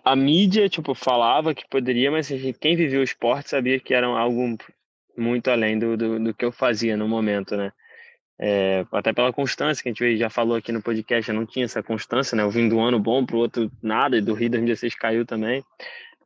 [0.04, 4.56] a mídia, tipo, falava que poderia, mas quem vivia o esporte sabia que era algo
[5.16, 7.72] muito além do, do, do que eu fazia no momento, né?
[8.42, 11.66] É, até pela constância que a gente já falou aqui no podcast, eu não tinha
[11.66, 12.42] essa constância, né?
[12.42, 15.62] Eu vim do ano bom para o outro nada, e do Rio 2016 caiu também.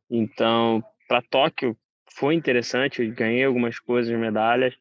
[0.08, 1.76] Então, para Tóquio
[2.12, 4.76] foi interessante, eu ganhei algumas coisas, medalhas,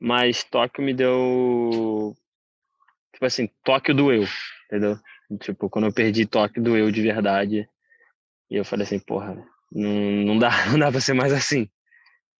[0.00, 2.16] mas Tóquio me deu.
[3.12, 4.24] Tipo assim, Tóquio doeu,
[4.64, 4.96] entendeu?
[5.38, 7.68] Tipo, quando eu perdi Tóquio doeu de verdade.
[8.50, 9.36] E eu falei assim, porra,
[9.70, 9.90] não,
[10.24, 11.68] não dá, não dá para ser mais assim.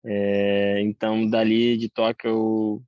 [0.03, 2.83] É, então, dali de Tóquio eu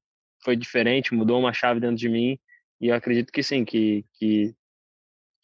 [0.45, 2.39] foi diferente, mudou uma chave dentro de mim
[2.83, 4.53] e eu acredito que sim, que, que,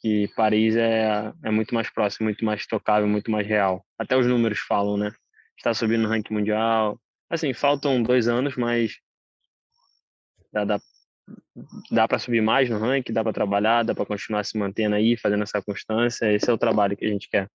[0.01, 3.87] que Paris é, é muito mais próximo, muito mais tocável, muito mais real.
[3.97, 5.13] Até os números falam, né?
[5.57, 7.01] Está subindo no ranking mundial.
[7.31, 8.99] Assim, faltam dois anos, mas
[10.53, 10.81] dá, dá,
[11.93, 15.17] dá para subir mais no ranking, dá para trabalhar, dá para continuar se mantendo aí,
[15.17, 16.33] fazendo essa constância.
[16.33, 17.49] Esse é o trabalho que a gente quer.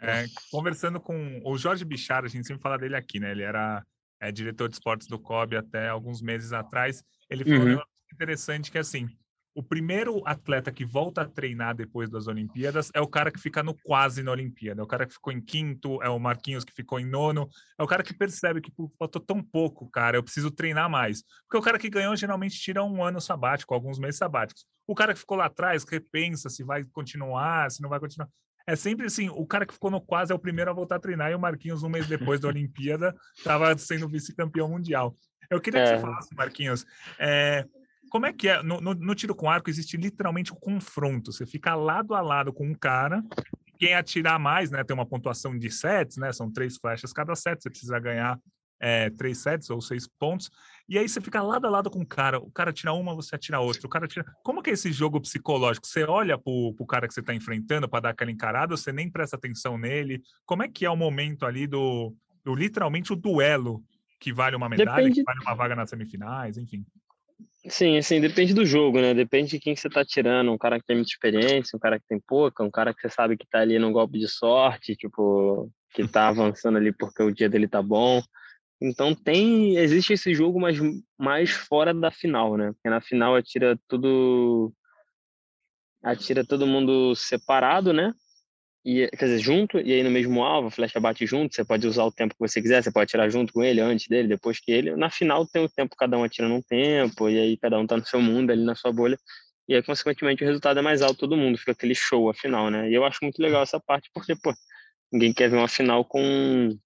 [0.00, 3.32] É, conversando com o Jorge Bichar, a gente sempre fala dele aqui, né?
[3.32, 3.84] Ele era
[4.20, 7.76] é diretor de esportes do COB até alguns meses atrás, ele falou uhum.
[7.76, 9.08] um interessante que é assim,
[9.54, 13.62] o primeiro atleta que volta a treinar depois das Olimpíadas é o cara que fica
[13.62, 16.72] no quase na Olimpíada, é o cara que ficou em quinto, é o Marquinhos que
[16.72, 17.48] ficou em nono,
[17.78, 21.22] é o cara que percebe que faltou tão pouco, cara, eu preciso treinar mais.
[21.44, 24.66] Porque o cara que ganhou geralmente tira um ano sabático, alguns meses sabáticos.
[24.88, 28.28] O cara que ficou lá atrás repensa se vai continuar, se não vai continuar.
[28.66, 31.00] É sempre assim, o cara que ficou no quase é o primeiro a voltar a
[31.00, 35.14] treinar e o Marquinhos, um mês depois da Olimpíada, estava sendo vice-campeão mundial.
[35.50, 36.00] Eu queria que você é.
[36.00, 36.86] falasse, Marquinhos,
[37.18, 37.66] é,
[38.10, 38.62] como é que é?
[38.62, 41.32] No, no, no, tiro com arco existe literalmente um confronto.
[41.32, 43.22] Você fica lado a lado com um cara,
[43.78, 44.84] quem atirar mais, né?
[44.84, 46.32] Tem uma pontuação de sets, né?
[46.32, 48.38] São três flechas cada set, você precisa ganhar
[48.80, 50.50] é, três sets ou seis pontos.
[50.88, 52.38] E aí você fica lado a lado com o cara.
[52.38, 53.86] O cara tira uma, você atira outra.
[53.86, 54.24] O cara tira.
[54.42, 55.86] Como que é esse jogo psicológico?
[55.86, 58.92] Você olha pro, pro cara que você está enfrentando para dar aquela encarada, ou você
[58.92, 60.22] nem presta atenção nele?
[60.44, 62.14] Como é que é o momento ali do,
[62.46, 63.82] o, literalmente o duelo
[64.20, 65.20] que vale uma medalha, depende...
[65.20, 66.84] que vale uma vaga nas semifinais, enfim.
[67.66, 69.14] Sim, assim, depende do jogo, né?
[69.14, 70.52] Depende de quem você tá tirando.
[70.52, 73.08] Um cara que tem muita experiência, um cara que tem pouca, um cara que você
[73.08, 77.32] sabe que tá ali num golpe de sorte, tipo, que tá avançando ali porque o
[77.32, 78.22] dia dele tá bom.
[78.80, 80.78] Então tem, existe esse jogo, mas
[81.18, 82.72] mais fora da final, né?
[82.72, 84.72] Porque na final atira tudo
[86.02, 88.12] atira todo mundo separado, né?
[88.84, 91.86] E, quer dizer, junto, e aí no mesmo alvo, a flecha bate junto, você pode
[91.86, 94.60] usar o tempo que você quiser, você pode atirar junto com ele, antes dele, depois
[94.60, 94.94] que ele.
[94.94, 97.96] Na final tem o tempo, cada um atira num tempo, e aí cada um tá
[97.96, 99.18] no seu mundo, ali na sua bolha.
[99.66, 102.70] E aí, consequentemente, o resultado é mais alto todo mundo, fica aquele show a final,
[102.70, 102.90] né?
[102.90, 104.52] E eu acho muito legal essa parte, porque, pô,
[105.10, 106.78] ninguém quer ver uma final com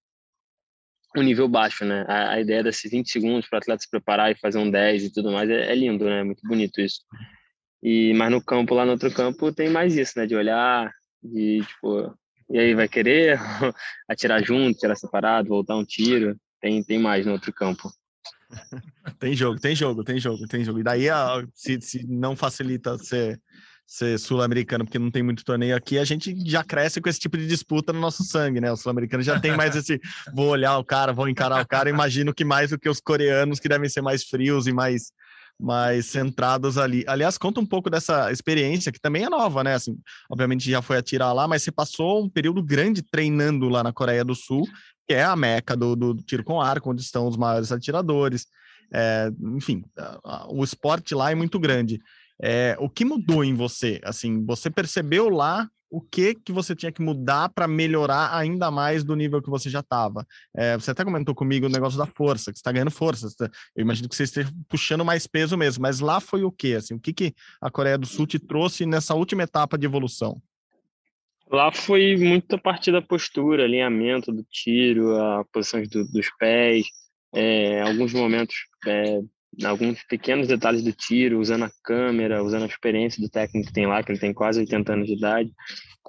[1.15, 2.05] um nível baixo, né?
[2.07, 5.03] A, a ideia desses 20 segundos para o atleta se preparar e fazer um 10
[5.03, 6.23] e tudo mais é, é lindo, né?
[6.23, 7.01] Muito bonito isso.
[7.81, 10.25] E, mas no campo, lá no outro campo, tem mais isso, né?
[10.25, 10.91] De olhar,
[11.23, 12.13] de tipo,
[12.49, 13.39] e aí vai querer
[14.09, 16.35] atirar junto, atirar separado, voltar um tiro.
[16.59, 17.89] Tem, tem mais no outro campo.
[19.19, 20.79] tem jogo, tem jogo, tem jogo, tem jogo.
[20.79, 21.05] E daí,
[21.53, 23.39] se, se não facilita ser,
[23.89, 27.35] ser sul-americano, porque não tem muito torneio aqui, a gente já cresce com esse tipo
[27.35, 28.71] de disputa no nosso sangue, né?
[28.71, 29.99] O sul-americano já tem mais esse,
[30.31, 33.59] vou olhar o cara, vou encarar o cara, imagino que mais do que os coreanos,
[33.59, 35.11] que devem ser mais frios e mais
[35.61, 37.03] mais centradas ali.
[37.05, 39.73] Aliás, conta um pouco dessa experiência, que também é nova, né?
[39.73, 39.97] Assim,
[40.29, 44.23] obviamente já foi atirar lá, mas você passou um período grande treinando lá na Coreia
[44.23, 44.65] do Sul,
[45.05, 48.45] que é a meca do, do tiro com arco, onde estão os maiores atiradores.
[48.93, 49.83] É, enfim,
[50.47, 51.99] o esporte lá é muito grande.
[52.41, 53.99] É, o que mudou em você?
[54.03, 59.03] Assim, você percebeu lá o que que você tinha que mudar para melhorar ainda mais
[59.03, 60.25] do nível que você já estava.
[60.55, 63.27] É, você até comentou comigo o negócio da força, que está ganhando força.
[63.35, 66.75] Tá, eu imagino que você esteja puxando mais peso mesmo, mas lá foi o que?
[66.75, 70.39] Assim, o que, que a Coreia do Sul te trouxe nessa última etapa de evolução?
[71.51, 76.85] Lá foi muito a partir da postura, alinhamento do tiro, a posição do, dos pés,
[77.33, 79.19] é, alguns momentos é,
[79.65, 83.85] alguns pequenos detalhes do tiro, usando a câmera, usando a experiência do técnico que tem
[83.85, 85.51] lá, que ele tem quase 80 anos de idade.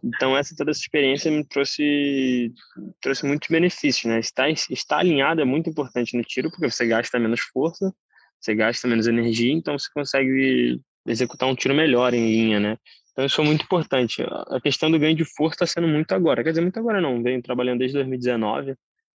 [0.05, 2.53] Então, essa toda essa experiência me trouxe,
[3.01, 4.19] trouxe muitos benefícios, né?
[4.21, 7.93] Estar, estar alinhado é muito importante no tiro, porque você gasta menos força,
[8.41, 12.77] você gasta menos energia, então você consegue executar um tiro melhor em linha, né?
[13.13, 14.23] Então, isso é muito importante.
[14.23, 16.43] A questão do ganho de força está sendo muito agora.
[16.43, 17.23] Quer dizer, muito agora não.
[17.23, 18.75] Venho trabalhando desde 2019.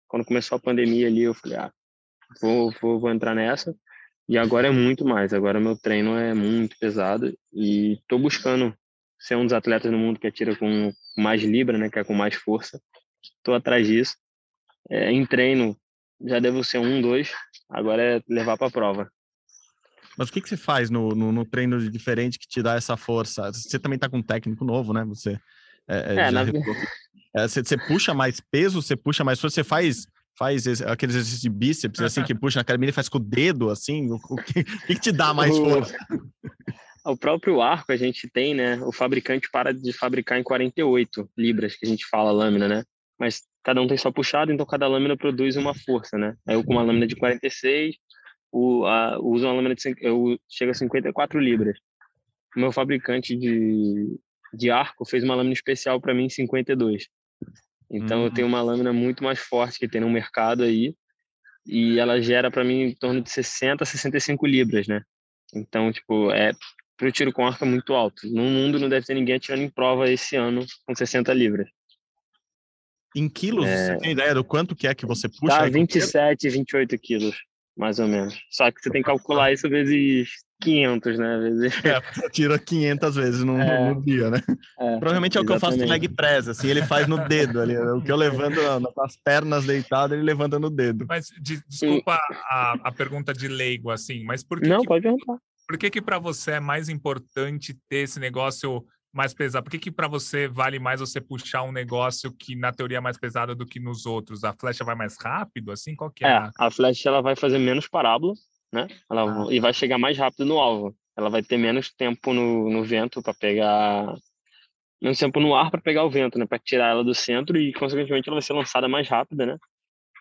[0.08, 1.72] Quando começou a pandemia ali, eu falei, ah,
[2.42, 3.74] vou, vou, vou entrar nessa.
[4.28, 5.34] E agora é muito mais.
[5.34, 8.76] Agora meu treino é muito pesado e estou buscando
[9.20, 12.14] ser um dos atletas no mundo que atira com mais libra, né, que é com
[12.14, 12.82] mais força.
[13.22, 14.16] Estou atrás disso.
[14.90, 15.78] É, em treino
[16.26, 17.32] já devo ser um, dois.
[17.70, 19.12] Agora é levar para a prova.
[20.18, 22.96] Mas o que, que você faz no, no, no, treino diferente que te dá essa
[22.96, 23.52] força?
[23.52, 25.04] Você também está com um técnico novo, né?
[25.06, 25.40] Você,
[25.88, 26.42] é, é, é na...
[27.36, 30.06] É, você, você puxa mais peso, você puxa mais força, você faz
[30.38, 33.22] faz esse, aqueles exercícios de bíceps, assim, que puxa na academia e faz com o
[33.22, 34.12] dedo, assim?
[34.12, 35.96] O, o, que, o que, te dá mais força?
[37.06, 38.78] O próprio arco a gente tem, né?
[38.82, 42.86] O fabricante para de fabricar em 48 libras, que a gente fala lâmina, né?
[43.20, 46.34] Mas cada um tem só puxado, então cada lâmina produz uma força, né?
[46.48, 47.98] Aí eu com uma lâmina de 46,
[48.54, 51.78] o, a, uso uma lâmina de eu chego a 54 libras.
[52.56, 54.18] O meu fabricante de,
[54.54, 57.10] de arco fez uma lâmina especial para mim em 52.
[57.94, 58.26] Então uhum.
[58.26, 60.96] eu tenho uma lâmina muito mais forte que tem no mercado aí
[61.66, 65.04] e ela gera para mim em torno de 60 a 65 libras, né?
[65.54, 66.52] Então, tipo, é
[66.98, 68.28] pro tiro com arco é muito alto.
[68.28, 71.70] No mundo não deve ter ninguém atirando em prova esse ano com 60 libras.
[73.16, 73.86] Em quilos, é...
[73.86, 75.60] você tem ideia do quanto que é que você puxa?
[75.60, 77.38] Tá, 27, 28 quilos,
[77.78, 78.36] mais ou menos.
[78.50, 80.30] Só que você tem que calcular isso vezes
[80.64, 81.40] 500, né?
[81.40, 81.74] Vezes...
[81.84, 84.42] É, você tira 500 vezes no, é, no dia, né?
[84.80, 87.60] É, Provavelmente é o que eu faço no leg press, assim, ele faz no dedo
[87.60, 87.78] ali.
[87.78, 88.60] O que eu levanto
[88.96, 91.06] nas pernas deitado, ele levanta no dedo.
[91.08, 92.36] Mas, de, desculpa e...
[92.50, 94.68] a, a pergunta de leigo, assim, mas por que...
[94.68, 95.38] Não, que, pode perguntar.
[95.68, 99.64] Por que que para você é mais importante ter esse negócio mais pesado?
[99.64, 103.02] Por que que para você vale mais você puxar um negócio que na teoria é
[103.02, 104.44] mais pesado do que nos outros?
[104.44, 105.96] A flecha vai mais rápido, assim?
[105.96, 106.30] Qual que é?
[106.30, 108.34] É, a, a flecha ela vai fazer menos parábola,
[108.74, 108.88] né?
[109.10, 109.54] Ela, ah.
[109.54, 110.96] E vai chegar mais rápido no alvo.
[111.16, 114.16] Ela vai ter menos tempo no, no vento para pegar.
[115.02, 116.46] Menos tempo no ar para pegar o vento, né?
[116.46, 119.58] Para tirar ela do centro e, consequentemente, ela vai ser lançada mais rápida, né?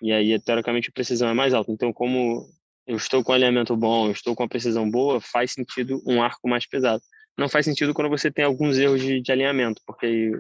[0.02, 1.72] E aí, teoricamente, a precisão é mais alta.
[1.72, 2.46] Então, como
[2.86, 6.48] eu estou com alinhamento bom, eu estou com a precisão boa, faz sentido um arco
[6.48, 7.02] mais pesado.
[7.38, 10.32] Não faz sentido quando você tem alguns erros de, de alinhamento, porque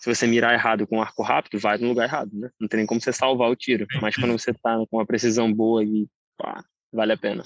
[0.00, 2.48] se você mirar errado com um arco rápido, vai no lugar errado, né?
[2.58, 3.86] Não tem nem como você salvar o tiro.
[4.00, 6.06] Mas quando você está com uma precisão boa e
[6.38, 7.44] pá, vale a pena.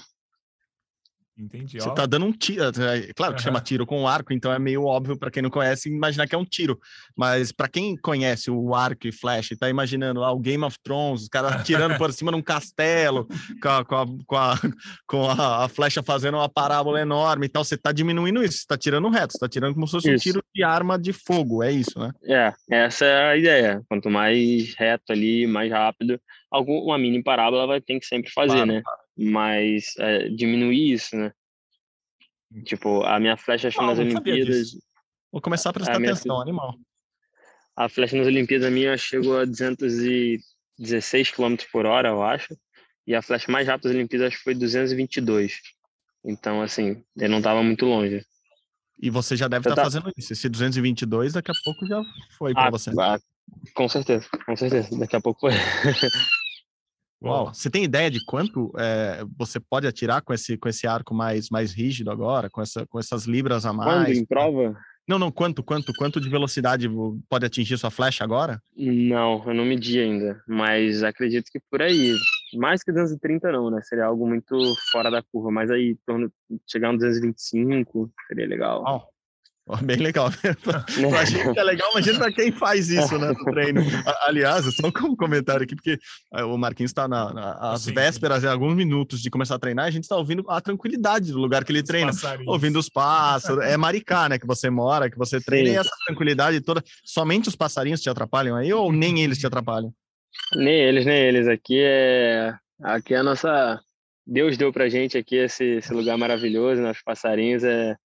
[1.35, 1.81] Entendi.
[1.81, 1.93] Você ó.
[1.95, 2.61] tá dando um tiro.
[2.63, 3.63] é, Claro que chama Aham.
[3.63, 6.45] tiro com arco, então é meio óbvio para quem não conhece imaginar que é um
[6.45, 6.79] tiro.
[7.17, 10.77] Mas para quem conhece o arco e flecha e tá imaginando lá o Game of
[10.83, 13.27] Thrones, os caras tirando por cima de um castelo,
[13.59, 14.55] com a, com a, com a,
[15.07, 18.67] com a- a flecha fazendo uma parábola enorme e tal, você tá diminuindo isso, você
[18.67, 20.23] tá tirando reto, você tá tirando como se fosse um Isso.
[20.25, 22.11] tiro de arma de fogo, é isso, né?
[22.25, 23.81] É, essa é a ideia.
[23.89, 28.53] Quanto mais reto ali, mais rápido, algum, uma mini parábola vai ter que sempre fazer,
[28.53, 28.83] Claro, né?
[29.17, 31.31] Mas é, diminuir isso, né?
[32.65, 34.71] Tipo, a minha flecha acho Não, nas Olimpíadas.
[35.31, 36.75] Vou começar a prestar a minha atenção, animal.
[37.75, 42.55] a flecha nas Olimpíadas minha chegou a 216 km por hora, eu acho.
[43.05, 45.59] E a flecha mais rápida das Olimpíadas acho que foi 222.
[46.23, 48.23] Então, assim, ele não estava muito longe.
[49.01, 50.31] E você já deve estar tá- fazendo isso.
[50.31, 52.01] Esse 222 daqui a pouco já
[52.37, 52.91] foi para Ah, você.
[52.97, 53.19] ah,
[53.73, 54.97] com certeza, com certeza.
[54.97, 55.51] Daqui a pouco foi.
[57.23, 61.13] Uau, você tem ideia de quanto é, você pode atirar com esse, com esse arco
[61.13, 64.17] mais, mais rígido agora, com, essa, com essas libras a Quando mais?
[64.17, 64.77] em prova?
[65.07, 66.89] Não, não, quanto, quanto, quanto de velocidade
[67.29, 68.61] pode atingir sua flecha agora?
[68.75, 72.13] Não, eu não medi ainda, mas acredito que por aí.
[72.55, 73.81] Mais que 230 não, né?
[73.81, 74.55] Seria algo muito
[74.91, 76.31] fora da curva, mas aí torno
[76.69, 78.83] chegar a um 225 seria legal.
[78.85, 79.01] Ó,
[79.81, 80.29] bem legal.
[80.29, 80.53] Né?
[81.09, 83.81] Pra gente é legal, imagina pra quem faz isso, né, no treino.
[84.23, 85.97] Aliás, só um comentário aqui, porque
[86.35, 87.95] eh, o Marquinhos está na, na- às Sim, sim.
[87.95, 91.39] vésperas, em alguns minutos de começar a treinar, a gente está ouvindo a tranquilidade do
[91.39, 92.07] lugar que ele Os treina.
[92.11, 92.47] passarinhos.
[92.51, 93.63] ouvindo os pássaros.
[93.63, 94.37] É Maricá, né?
[94.37, 95.75] Que você mora, que você treina, Sim.
[95.75, 96.83] e essa tranquilidade toda.
[97.05, 99.93] Somente os passarinhos te atrapalham aí, ou nem eles te atrapalham?
[100.55, 101.47] Nem eles, nem eles.
[101.47, 103.79] Aqui é aqui é a nossa
[104.25, 106.91] Deus deu pra gente aqui esse, esse lugar maravilhoso, né?
[106.91, 107.95] Os passarinhos é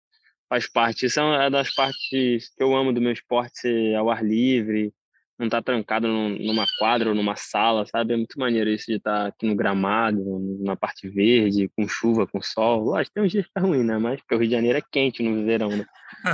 [0.49, 1.07] faz parte.
[1.07, 4.93] Isso é uma das partes que eu amo do meu esporte, ser ao ar livre,
[5.39, 8.13] não estar trancado num- numa quadra ou numa sala, sabe?
[8.15, 10.21] É muito maneiro isso de estar aqui no gramado,
[10.61, 12.83] na parte verde, com chuva, com sol.
[12.85, 13.99] Lógico, tem uns dias que é ruim, né?
[13.99, 15.87] Mas porque o Rio de Janeiro é quente no verão, né?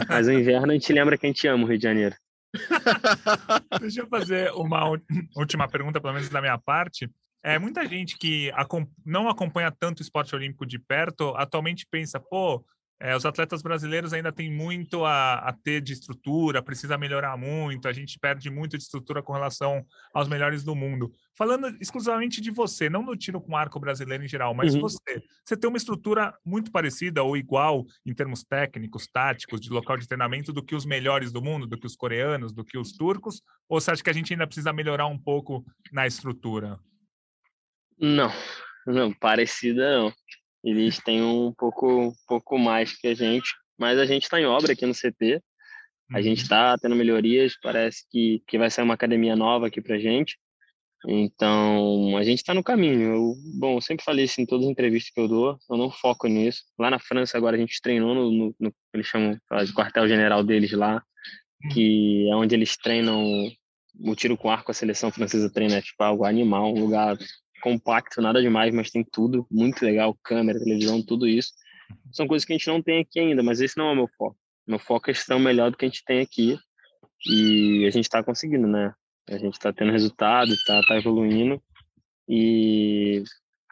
[0.09, 2.15] Mas no inverno a gente lembra que a gente ama o Rio de Janeiro.
[3.81, 4.89] Deixa eu fazer uma
[5.37, 7.11] última pergunta, pelo menos da minha parte.
[7.43, 8.51] É, muita gente que
[9.05, 12.65] não acompanha tanto o esporte olímpico de perto atualmente pensa, pô,
[13.01, 17.89] é, os atletas brasileiros ainda têm muito a, a ter de estrutura, precisa melhorar muito,
[17.89, 21.13] a gente perde muito de estrutura com relação aos melhores do mundo.
[21.37, 24.81] Falando exclusivamente de você, não no tiro com arco brasileiro em geral, mas Uhum.
[24.81, 29.97] você, você tem uma estrutura muito parecida ou igual em termos técnicos, táticos, de local
[29.97, 32.93] de treinamento do que os melhores do mundo, do que os coreanos, do que os
[32.93, 33.43] turcos?
[33.69, 36.79] Ou você acha que a gente ainda precisa melhorar um pouco na estrutura?
[37.99, 38.31] Não,
[38.87, 40.13] não, parecida não.
[40.65, 44.73] Eles têm um pouco, pouco mais que a gente, mas a gente está em obra
[44.73, 45.43] aqui no CT.
[46.13, 49.99] A gente está tendo melhorias, parece que, que vai sair uma academia nova aqui pra
[49.99, 50.39] gente.
[51.07, 53.15] Então, a gente está no caminho.
[53.15, 55.91] Eu, bom, eu sempre falei isso em todas as entrevistas que eu dou, eu não
[55.91, 56.63] foco nisso.
[56.79, 60.73] Lá na França, agora a gente treinou no, no, no eles chamam de quartel-general deles
[60.73, 61.03] lá,
[61.73, 63.51] que é onde eles treinam
[64.01, 67.17] o tiro com arco, a seleção francesa treina, é tipo algo animal, um lugar
[67.65, 71.51] compacto, nada demais, mas tem tudo, muito legal, câmera, televisão, tudo isso.
[72.13, 74.09] São coisas que a gente não tem aqui ainda, mas esse não é o meu
[74.19, 74.37] foco.
[74.67, 76.59] Meu foco é estar melhor do que a gente tem aqui
[77.27, 78.93] e a gente está conseguindo, né?
[79.31, 81.63] A gente está tendo resultado, está tá evoluindo
[82.29, 83.25] e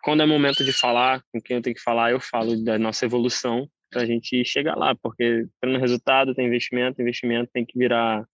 [0.03, 3.05] quando é momento de falar com quem eu tenho que falar, eu falo da nossa
[3.05, 8.25] evolução para a gente chegar lá, porque tendo resultado tem investimento, investimento tem que virar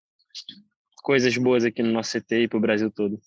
[1.03, 3.21] coisas boas aqui no nosso CT e para o Brasil todo.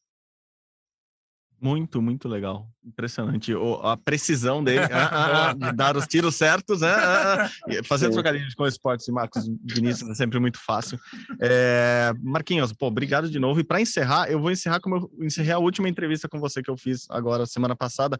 [1.61, 2.67] Muito, muito legal.
[2.83, 3.53] Impressionante.
[3.53, 6.81] O- a precisão dele ah, ah, ah, de dar os tiros certos.
[6.81, 7.51] ah, ah, ah.
[7.71, 10.99] E Fazer trocadilhos com esportes e Marcos Vinícius é sempre muito fácil.
[11.39, 13.59] É, Marquinhos, pô, obrigado de novo.
[13.59, 16.71] E para encerrar, eu vou encerrar como eu encerrei a última entrevista com você que
[16.71, 18.17] eu fiz agora, semana passada.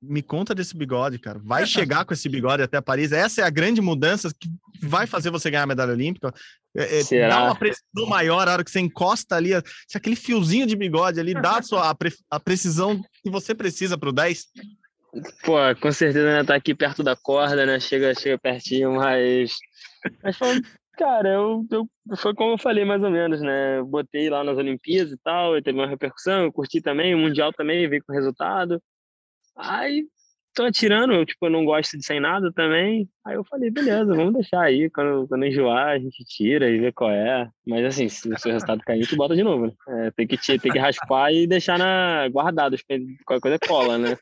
[0.00, 1.40] Me conta desse bigode, cara.
[1.42, 3.10] Vai chegar com esse bigode até Paris?
[3.10, 4.48] Essa é a grande mudança que
[4.80, 6.32] vai fazer você ganhar a medalha olímpica.
[6.76, 7.28] É, é, Será?
[7.28, 9.50] dá uma precisão maior a hora que você encosta ali,
[9.88, 13.54] se aquele fiozinho de bigode ali dá a, sua, a, pre- a precisão que você
[13.54, 14.46] precisa para o 10.
[15.44, 17.80] Pô, com certeza né, tá aqui perto da corda, né?
[17.80, 19.56] Chega, chega pertinho, mas.
[20.22, 20.60] Mas foi,
[20.96, 23.78] cara, eu, eu, foi como eu falei mais ou menos, né?
[23.78, 27.18] Eu botei lá nas Olimpíadas e tal, e teve uma repercussão, eu curti também, o
[27.18, 28.80] Mundial também, veio com resultado.
[29.58, 30.06] Aí
[30.58, 33.08] tô atirando, eu, tipo, eu não gosto de sem nada também.
[33.24, 36.90] Aí eu falei, beleza, vamos deixar aí, quando, quando enjoar, a gente tira e vê
[36.90, 37.48] qual é.
[37.64, 39.72] Mas assim, se o seu resultado cair, gente bota de novo, né?
[39.88, 42.76] É, tem, que, tem que raspar e deixar na, guardado,
[43.24, 44.16] qualquer coisa cola, né?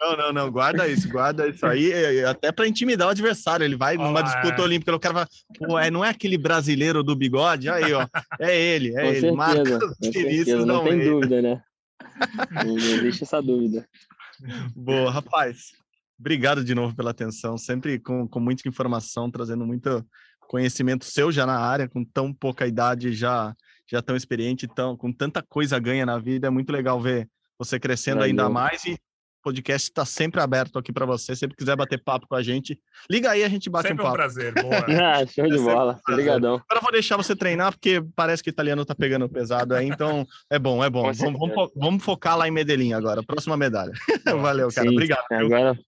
[0.00, 3.64] Não, não, não, guarda isso, guarda isso aí, é, é, até para intimidar o adversário.
[3.64, 4.64] Ele vai numa Olá, disputa é.
[4.64, 5.26] olímpica, o cara vai,
[5.58, 7.68] pô, é, não é aquele brasileiro do bigode?
[7.68, 8.06] Aí, ó,
[8.40, 9.20] é ele, é Com ele.
[9.20, 11.10] certeza, Marcos Vinícius certeza, não tem Almeida.
[11.10, 11.62] dúvida, né?
[12.50, 13.86] Não, não existe essa dúvida.
[14.74, 15.72] Boa, rapaz.
[16.18, 20.04] Obrigado de novo pela atenção, sempre com, com muita informação, trazendo muito
[20.48, 23.54] conhecimento seu já na área, com tão pouca idade, já
[23.90, 26.46] já tão experiente, tão, com tanta coisa ganha na vida.
[26.46, 27.28] É muito legal ver
[27.58, 28.28] você crescendo Valeu.
[28.28, 28.98] ainda mais e
[29.48, 31.34] podcast está sempre aberto aqui para você.
[31.34, 32.78] Sempre quiser bater papo com a gente,
[33.10, 34.16] liga aí, a gente bate sempre um papo.
[34.16, 34.76] um prazer, boa.
[34.76, 36.00] ah, show de é bola.
[36.08, 36.54] Obrigadão.
[36.54, 39.88] Agora eu vou deixar você treinar, porque parece que o italiano tá pegando pesado aí,
[39.88, 41.12] então é bom, é bom.
[41.12, 43.22] Vamos, vamos, vamos, focar lá em Medellín agora.
[43.22, 43.92] Próxima medalha.
[44.40, 44.88] Valeu, cara.
[44.88, 45.24] Sim, Obrigado.
[45.32, 45.78] Agora,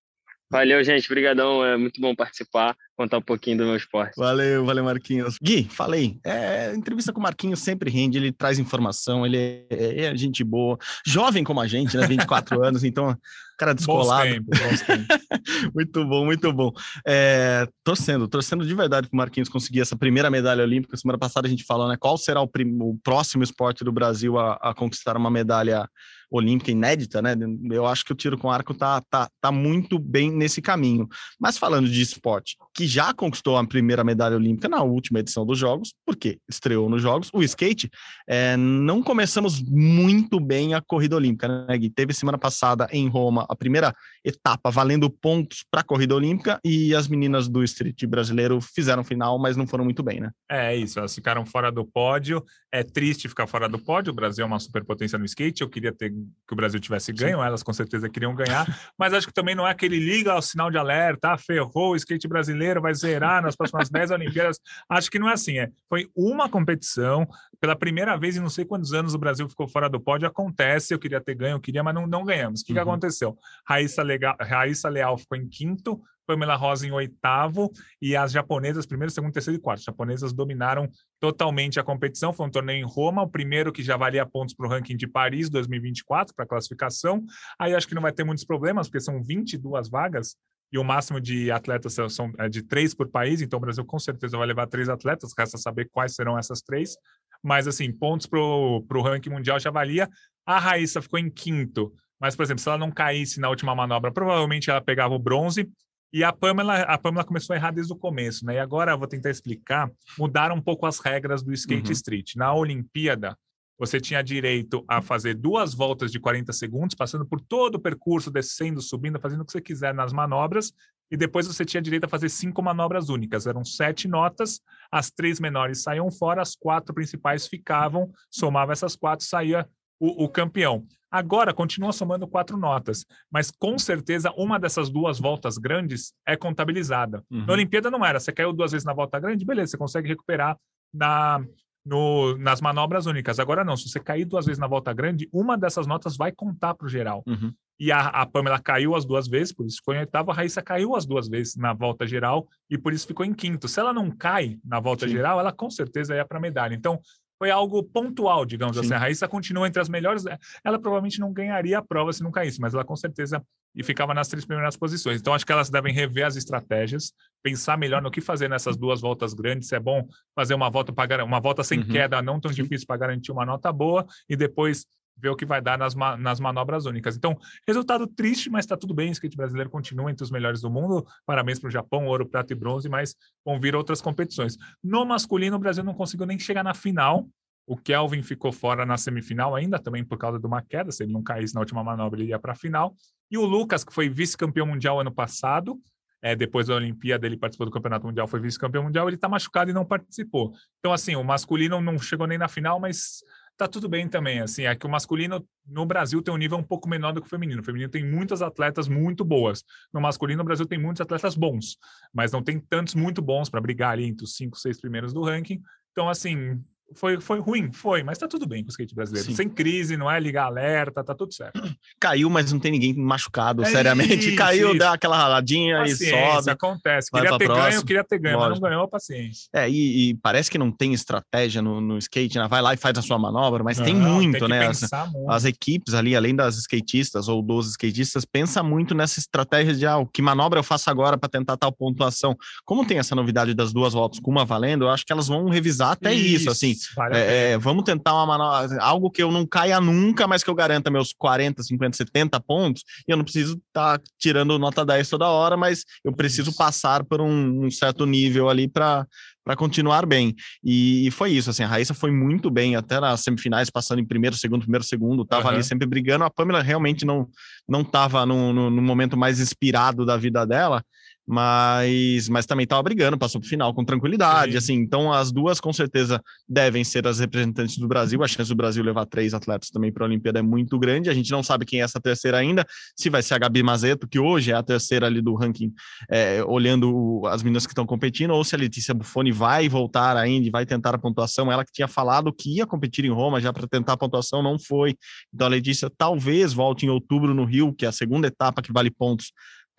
[0.51, 1.07] Valeu, gente.
[1.07, 1.65] Obrigadão.
[1.65, 4.17] É muito bom participar, contar um pouquinho do meu esporte.
[4.17, 5.37] Valeu, valeu, Marquinhos.
[5.41, 6.19] Gui, falei.
[6.27, 9.39] É, entrevista com o Marquinhos sempre rende, ele traz informação, ele
[9.71, 10.77] é, é gente boa.
[11.07, 12.05] Jovem como a gente, né?
[12.05, 13.17] 24 anos, então,
[13.57, 14.29] cara descolado.
[14.29, 15.19] Bons tempos, bons tempos.
[15.73, 16.73] muito bom, muito bom.
[17.07, 20.97] É, torcendo, torcendo de verdade para o Marquinhos conseguir essa primeira medalha olímpica.
[20.97, 21.97] Semana passada a gente falou, né?
[21.97, 26.20] Qual será o, o próximo esporte do Brasil a, a conquistar uma medalha olímpica
[26.69, 27.35] inédita, né?
[27.71, 31.09] Eu acho que o tiro com arco tá, tá, tá muito bem nesse caminho.
[31.39, 35.59] Mas falando de esporte, que já conquistou a primeira medalha olímpica na última edição dos
[35.59, 37.91] Jogos, porque estreou nos Jogos, o skate,
[38.29, 41.91] é, não começamos muito bem a corrida olímpica, né, Gui?
[41.91, 46.95] Teve semana passada em Roma a primeira etapa valendo pontos para a corrida olímpica e
[46.95, 50.31] as meninas do street brasileiro fizeram final, mas não foram muito bem, né?
[50.51, 52.45] É isso, elas ficaram fora do pódio.
[52.73, 54.13] É triste ficar fora do pódio.
[54.13, 55.63] O Brasil é uma superpotência no skate.
[55.63, 56.13] Eu queria ter
[56.47, 57.45] que o Brasil tivesse ganho, Sim.
[57.45, 58.67] elas com certeza queriam ganhar,
[58.99, 61.97] mas acho que também não é aquele liga ao sinal de alerta, ah, ferrou, o
[61.97, 64.59] skate brasileiro vai zerar nas próximas 10 Olimpíadas.
[64.89, 65.71] Acho que não é assim, é.
[65.89, 67.27] Foi uma competição,
[67.61, 70.93] pela primeira vez em não sei quantos anos o Brasil ficou fora do pódio, acontece,
[70.93, 72.63] eu queria ter ganho, eu queria, mas não, não ganhamos.
[72.63, 72.77] O que, uhum.
[72.77, 73.39] que aconteceu?
[73.65, 76.01] Raíssa, Legal, Raíssa Leal ficou em quinto,
[76.31, 77.71] Pamela Rosa em oitavo
[78.01, 79.81] e as japonesas, primeiro, segundo, terceiro e quarto.
[79.81, 82.33] As japonesas dominaram totalmente a competição.
[82.33, 85.07] Foi um torneio em Roma, o primeiro que já valia pontos para o ranking de
[85.07, 87.25] Paris 2024, para classificação.
[87.59, 90.37] Aí acho que não vai ter muitos problemas, porque são 22 vagas
[90.73, 93.99] e o máximo de atletas são é de três por país, então o Brasil com
[93.99, 96.97] certeza vai levar três atletas, resta saber quais serão essas três.
[97.43, 100.09] Mas, assim, pontos para o ranking mundial já valia.
[100.47, 104.13] A Raíssa ficou em quinto, mas, por exemplo, se ela não caísse na última manobra,
[104.13, 105.69] provavelmente ela pegava o bronze.
[106.13, 108.55] E a Pamela, a Pamela começou a errar desde o começo, né?
[108.55, 111.93] E agora eu vou tentar explicar, mudaram um pouco as regras do skate uhum.
[111.93, 112.35] street.
[112.35, 113.37] Na Olimpíada,
[113.79, 118.31] você tinha direito a fazer duas voltas de 40 segundos, passando por todo o percurso,
[118.31, 120.73] descendo, subindo, fazendo o que você quiser nas manobras,
[121.11, 123.47] e depois você tinha direito a fazer cinco manobras únicas.
[123.47, 124.61] Eram sete notas,
[124.93, 129.67] as três menores saíam fora, as quatro principais ficavam, somava essas quatro, saía
[129.99, 130.87] o, o campeão.
[131.11, 137.25] Agora continua somando quatro notas, mas com certeza uma dessas duas voltas grandes é contabilizada.
[137.31, 137.47] Uhum.
[137.47, 138.21] Na Olimpíada não era.
[138.21, 140.57] Você caiu duas vezes na volta grande, beleza, você consegue recuperar
[140.93, 141.45] na,
[141.85, 143.39] no, nas manobras únicas.
[143.41, 146.75] Agora não, se você cair duas vezes na volta grande, uma dessas notas vai contar
[146.75, 147.23] para o geral.
[147.27, 147.53] Uhum.
[147.81, 150.31] E a, a Pamela caiu as duas vezes, por isso ficou em oitavo.
[150.31, 153.67] A Raíssa caiu as duas vezes na volta geral e por isso ficou em quinto.
[153.67, 155.15] Se ela não cai na volta Sim.
[155.15, 156.75] geral, ela com certeza ia para medalha.
[156.75, 157.01] Então,
[157.41, 158.83] foi algo pontual, digamos Sim.
[158.83, 158.93] assim.
[158.93, 160.25] A Raíssa continua entre as melhores.
[160.63, 163.43] Ela provavelmente não ganharia a prova se não caísse, mas ela com certeza
[163.75, 165.21] e ficava nas três primeiras posições.
[165.21, 169.01] Então acho que elas devem rever as estratégias, pensar melhor no que fazer nessas duas
[169.01, 169.69] voltas grandes.
[169.69, 171.89] Se é bom fazer uma volta para uma volta sem uhum.
[171.89, 174.85] queda, não tão difícil para garantir uma nota boa e depois
[175.21, 177.17] ver o que vai dar nas, ma nas manobras únicas.
[177.17, 179.11] Então, resultado triste, mas está tudo bem.
[179.11, 181.07] O skate brasileiro continua entre os melhores do mundo.
[181.27, 183.15] Parabéns para o Japão, ouro, prata e bronze, mas
[183.45, 184.57] vão vir outras competições.
[184.83, 187.29] No masculino, o Brasil não conseguiu nem chegar na final.
[187.67, 190.91] O Kelvin ficou fora na semifinal ainda, também por causa de uma queda.
[190.91, 192.97] Se ele não caísse na última manobra, ele ia para a final.
[193.31, 195.81] E o Lucas, que foi vice-campeão mundial ano passado,
[196.23, 199.71] é, depois da Olimpíada ele participou do Campeonato Mundial, foi vice-campeão mundial, ele está machucado
[199.71, 200.53] e não participou.
[200.79, 203.23] Então, assim, o masculino não chegou nem na final, mas
[203.61, 206.63] tá tudo bem também, assim, é que o masculino no Brasil tem um nível um
[206.63, 207.61] pouco menor do que o feminino.
[207.61, 209.63] O feminino tem muitas atletas muito boas.
[209.93, 211.77] No masculino, o Brasil tem muitos atletas bons,
[212.11, 215.23] mas não tem tantos muito bons para brigar ali entre os cinco, seis primeiros do
[215.23, 215.61] ranking.
[215.93, 216.59] Então, assim,
[216.95, 217.73] foi, foi ruim?
[217.73, 219.29] Foi, mas tá tudo bem com o skate brasileiro.
[219.29, 219.35] Sim.
[219.35, 221.61] Sem crise, não é ligar alerta, tá tudo certo.
[222.01, 224.29] Caiu, mas não tem ninguém machucado, é seriamente.
[224.29, 224.79] Isso, Caiu, isso.
[224.79, 226.51] dá aquela raladinha paciência, e sobe.
[226.51, 227.11] acontece.
[227.11, 227.71] Queria ter próxima.
[227.71, 228.51] ganho, queria ter ganho, Lógico.
[228.53, 229.49] mas não ganhou, paciência.
[229.53, 232.49] É, e, e, parece que não tem estratégia no, no skate, né?
[232.49, 234.67] Vai lá e faz a sua manobra, mas não, tem muito, tem né?
[234.67, 234.81] As,
[235.13, 235.31] muito.
[235.31, 240.05] as, equipes ali, além das skatistas ou dos skatistas, pensa muito nessa estratégia de ah,
[240.13, 242.37] que manobra eu faço agora para tentar tal pontuação.
[242.65, 245.49] Como tem essa novidade das duas voltas com uma valendo, eu acho que elas vão
[245.49, 246.80] revisar até isso, isso assim
[247.13, 250.55] é, é, vamos tentar uma manobra, algo que eu não caia nunca, mas que eu
[250.55, 255.09] garanta meus 40, 50, 70 pontos, e eu não preciso estar tá tirando nota 10
[255.09, 259.07] toda hora, mas eu preciso passar por um, um, certo nível ali para
[259.43, 260.35] para continuar bem.
[260.63, 264.05] E, e, foi isso, assim, a Raíssa foi muito bem até nas semifinais, passando em
[264.05, 265.55] primeiro, segundo, primeiro, segundo, tava uhum.
[265.55, 266.25] ali sempre brigando.
[266.25, 267.27] A Pamela realmente não
[267.67, 270.85] não tava no, no, no momento mais inspirado da vida dela,
[271.31, 274.59] mas, mas também estava brigando, passou para o final com tranquilidade, Sim.
[274.59, 278.57] assim, então as duas com certeza devem ser as representantes do Brasil, a chance do
[278.57, 281.65] Brasil levar três atletas também para a Olimpíada é muito grande, a gente não sabe
[281.65, 282.67] quem é essa terceira ainda,
[282.97, 285.73] se vai ser a Gabi Mazeto, que hoje é a terceira ali do ranking,
[286.11, 290.51] é, olhando as meninas que estão competindo, ou se a Letícia Buffoni vai voltar ainda,
[290.51, 293.69] vai tentar a pontuação, ela que tinha falado que ia competir em Roma já para
[293.69, 294.97] tentar a pontuação, não foi,
[295.33, 298.73] então a Letícia talvez volte em outubro no Rio, que é a segunda etapa que
[298.73, 299.31] vale pontos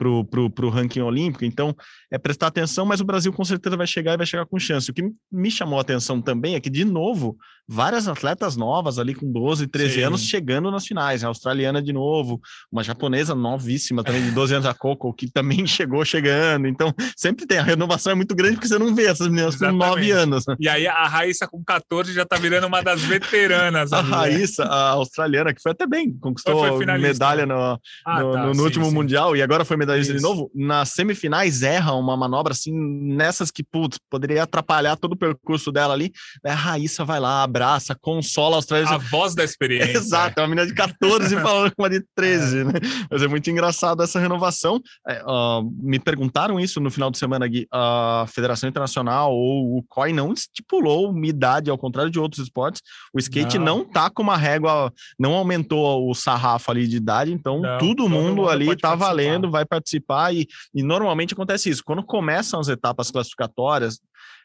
[0.01, 1.45] pro, pro, pro ranking olímpico.
[1.45, 1.75] Então,
[2.09, 4.89] é prestar atenção, mas o Brasil com certeza vai chegar e vai chegar com chance.
[4.89, 7.37] O que me chamou a atenção também é que, de novo,
[7.71, 10.01] várias atletas novas ali com 12, 13 Sim.
[10.01, 11.23] anos chegando nas finais.
[11.23, 15.65] A australiana de novo, uma japonesa novíssima também de 12 anos, a Coco, que também
[15.65, 16.67] chegou chegando.
[16.67, 17.59] Então, sempre tem.
[17.59, 19.79] A renovação é muito grande porque você não vê essas meninas Exatamente.
[19.79, 20.43] com 9 anos.
[20.59, 23.93] E aí a Raíssa com 14 já tá virando uma das veteranas.
[23.93, 26.61] a Raíssa, a australiana, que foi até bem, conquistou
[26.99, 28.93] medalha no, ah, no, tá, no, no sim, último sim.
[28.93, 33.63] Mundial e agora foi medalhista de novo, nas semifinais erra uma manobra assim, nessas que,
[33.63, 36.11] putz, poderia atrapalhar todo o percurso dela ali.
[36.45, 37.60] A Raíssa vai lá, abraça,
[38.01, 38.89] consola os três.
[38.89, 39.97] A voz da experiência.
[39.97, 42.63] Exato, é uma menina de 14 falando com uma de 13, é.
[42.63, 42.73] né?
[43.09, 44.79] Mas é muito engraçado essa renovação.
[45.07, 47.67] É, uh, me perguntaram isso no final de semana, Gui.
[47.71, 52.81] A Federação Internacional ou o COI não estipulou uma idade, ao contrário de outros esportes.
[53.13, 57.31] O skate não, não tá com uma régua, não aumentou o sarrafo ali de idade,
[57.31, 61.83] então não, todo, mundo, mundo ali tá valendo, vai participar e, e normalmente acontece isso.
[61.83, 63.99] Quando começam as etapas classificatórias,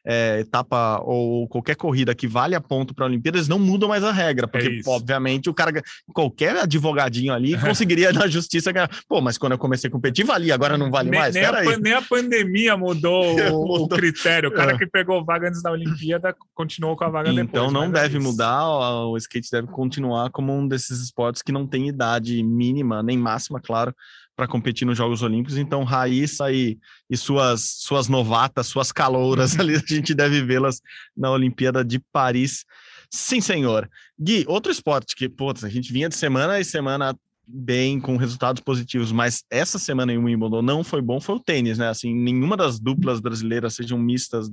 [0.06, 3.88] é, etapa ou qualquer corrida que vale a ponto para a Olimpíada, eles não mudam
[3.88, 5.82] mais a regra, porque, é obviamente, o cara,
[6.12, 8.88] qualquer advogadinho ali conseguiria na justiça ganhar.
[9.08, 11.34] Pô, mas quando eu comecei a competir, valia, agora não vale nem, mais.
[11.34, 13.84] Nem a, nem a, pandemia mudou, mudou.
[13.84, 14.50] o critério.
[14.50, 14.78] O cara é.
[14.78, 17.62] que pegou vaga antes da Olimpíada continuou com a vaga então, depois.
[17.62, 21.66] Então não é deve mudar, o skate deve continuar como um desses esportes que não
[21.66, 23.94] tem idade mínima, nem máxima, claro,
[24.36, 25.56] para competir nos Jogos Olímpicos.
[25.56, 26.78] Então, Raíssa e,
[27.08, 30.80] e suas, suas novatas, suas calouras ali, a gente deve vê-las
[31.16, 32.64] na Olimpíada de Paris.
[33.10, 33.88] Sim, senhor.
[34.20, 37.16] Gui, outro esporte que, putz, a gente vinha de semana e semana
[37.48, 41.78] bem, com resultados positivos, mas essa semana em Wimbledon não foi bom, foi o tênis,
[41.78, 41.88] né?
[41.88, 44.50] Assim, nenhuma das duplas brasileiras, sejam mistas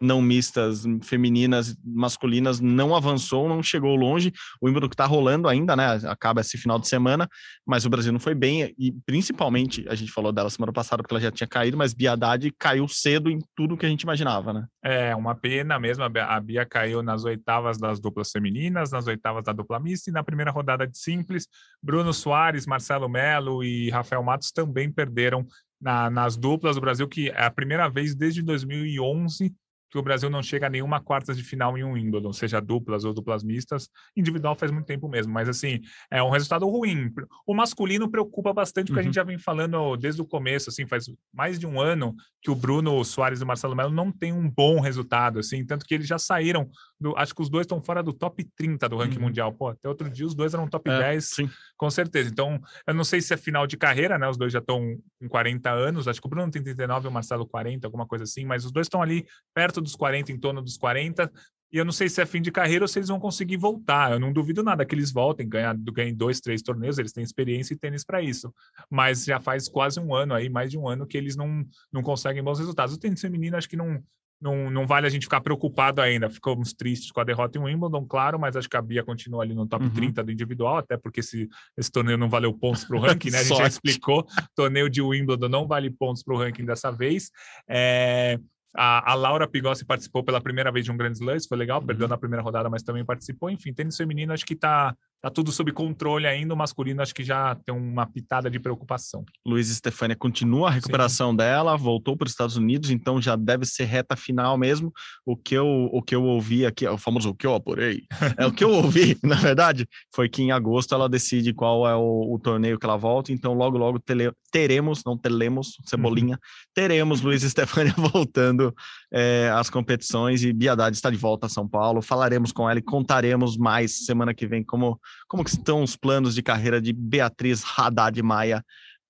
[0.00, 4.32] não mistas, femininas, masculinas, não avançou, não chegou longe.
[4.60, 6.00] O Wimbledon que está rolando ainda, né?
[6.06, 7.28] Acaba esse final de semana,
[7.66, 11.14] mas o Brasil não foi bem e principalmente a gente falou dela semana passada porque
[11.14, 14.52] ela já tinha caído, mas Bia Haddad caiu cedo em tudo que a gente imaginava,
[14.52, 14.66] né?
[14.82, 16.04] É uma pena mesmo.
[16.04, 20.22] A Bia caiu nas oitavas das duplas femininas, nas oitavas da dupla mista e na
[20.22, 21.46] primeira rodada de simples.
[21.82, 25.46] Bruno Soares, Marcelo Melo e Rafael Matos também perderam
[25.80, 29.54] na, nas duplas do Brasil, que é a primeira vez desde 2011
[29.94, 33.04] que o Brasil não chega a nenhuma quartas de final em um Wimbledon, seja duplas
[33.04, 33.88] ou duplas mistas.
[34.16, 35.80] Individual faz muito tempo mesmo, mas assim,
[36.10, 37.12] é um resultado ruim.
[37.46, 39.02] O masculino preocupa bastante, porque uhum.
[39.02, 42.50] a gente já vem falando desde o começo, assim, faz mais de um ano que
[42.50, 45.94] o Bruno Soares e o Marcelo Melo não tem um bom resultado, assim, tanto que
[45.94, 46.68] eles já saíram,
[47.04, 49.24] do, acho que os dois estão fora do top 30 do ranking uhum.
[49.24, 49.52] mundial.
[49.52, 51.50] Pô, até outro dia os dois eram top é, 10, sim.
[51.76, 52.30] com certeza.
[52.30, 54.26] Então, eu não sei se é final de carreira, né?
[54.26, 57.12] Os dois já estão com 40 anos, acho que o Bruno tem 39 e o
[57.12, 60.62] Marcelo 40, alguma coisa assim, mas os dois estão ali perto dos 40, em torno
[60.62, 61.30] dos 40.
[61.70, 64.12] E eu não sei se é fim de carreira ou se eles vão conseguir voltar.
[64.12, 67.74] Eu não duvido nada que eles voltem, ganhar, ganhem dois, três torneios, eles têm experiência
[67.74, 68.54] e tênis para isso.
[68.88, 72.00] Mas já faz quase um ano aí, mais de um ano, que eles não, não
[72.00, 72.94] conseguem bons resultados.
[72.94, 74.00] O tênis feminino acho que não,
[74.40, 76.28] não, não vale a gente ficar preocupado ainda.
[76.28, 79.54] Ficamos tristes com a derrota em Wimbledon, claro, mas acho que a Bia continua ali
[79.54, 79.90] no top uhum.
[79.90, 83.38] 30 do individual, até porque esse, esse torneio não valeu pontos para o ranking, né?
[83.38, 87.30] A gente já explicou, torneio de Wimbledon não vale pontos para o ranking dessa vez.
[87.68, 88.38] É,
[88.76, 91.80] a, a, Laura Pigossi participou pela primeira vez de um Grand Slam, isso foi legal,
[91.80, 92.10] perdeu uhum.
[92.10, 93.48] na primeira rodada, mas também participou.
[93.48, 96.52] Enfim, tênis feminino acho que está tá tudo sob controle ainda.
[96.52, 99.24] O masculino acho que já tem uma pitada de preocupação.
[99.46, 101.38] Luiz Stefania continua a recuperação Sim.
[101.38, 104.92] dela, voltou para os Estados Unidos, então já deve ser reta final mesmo.
[105.24, 108.02] O que eu, o que eu ouvi aqui, o famoso o que eu apurei,
[108.36, 111.94] é o que eu ouvi, na verdade, foi que em agosto ela decide qual é
[111.94, 116.70] o, o torneio que ela volta, então logo, logo tele, teremos, não teremos, cebolinha, uhum.
[116.74, 118.74] teremos Luiz Stefania voltando
[119.10, 122.02] é, às competições e Biadade está de volta a São Paulo.
[122.02, 126.34] Falaremos com ela e contaremos mais semana que vem como como que estão os planos
[126.34, 128.64] de carreira de Beatriz Haddad Maia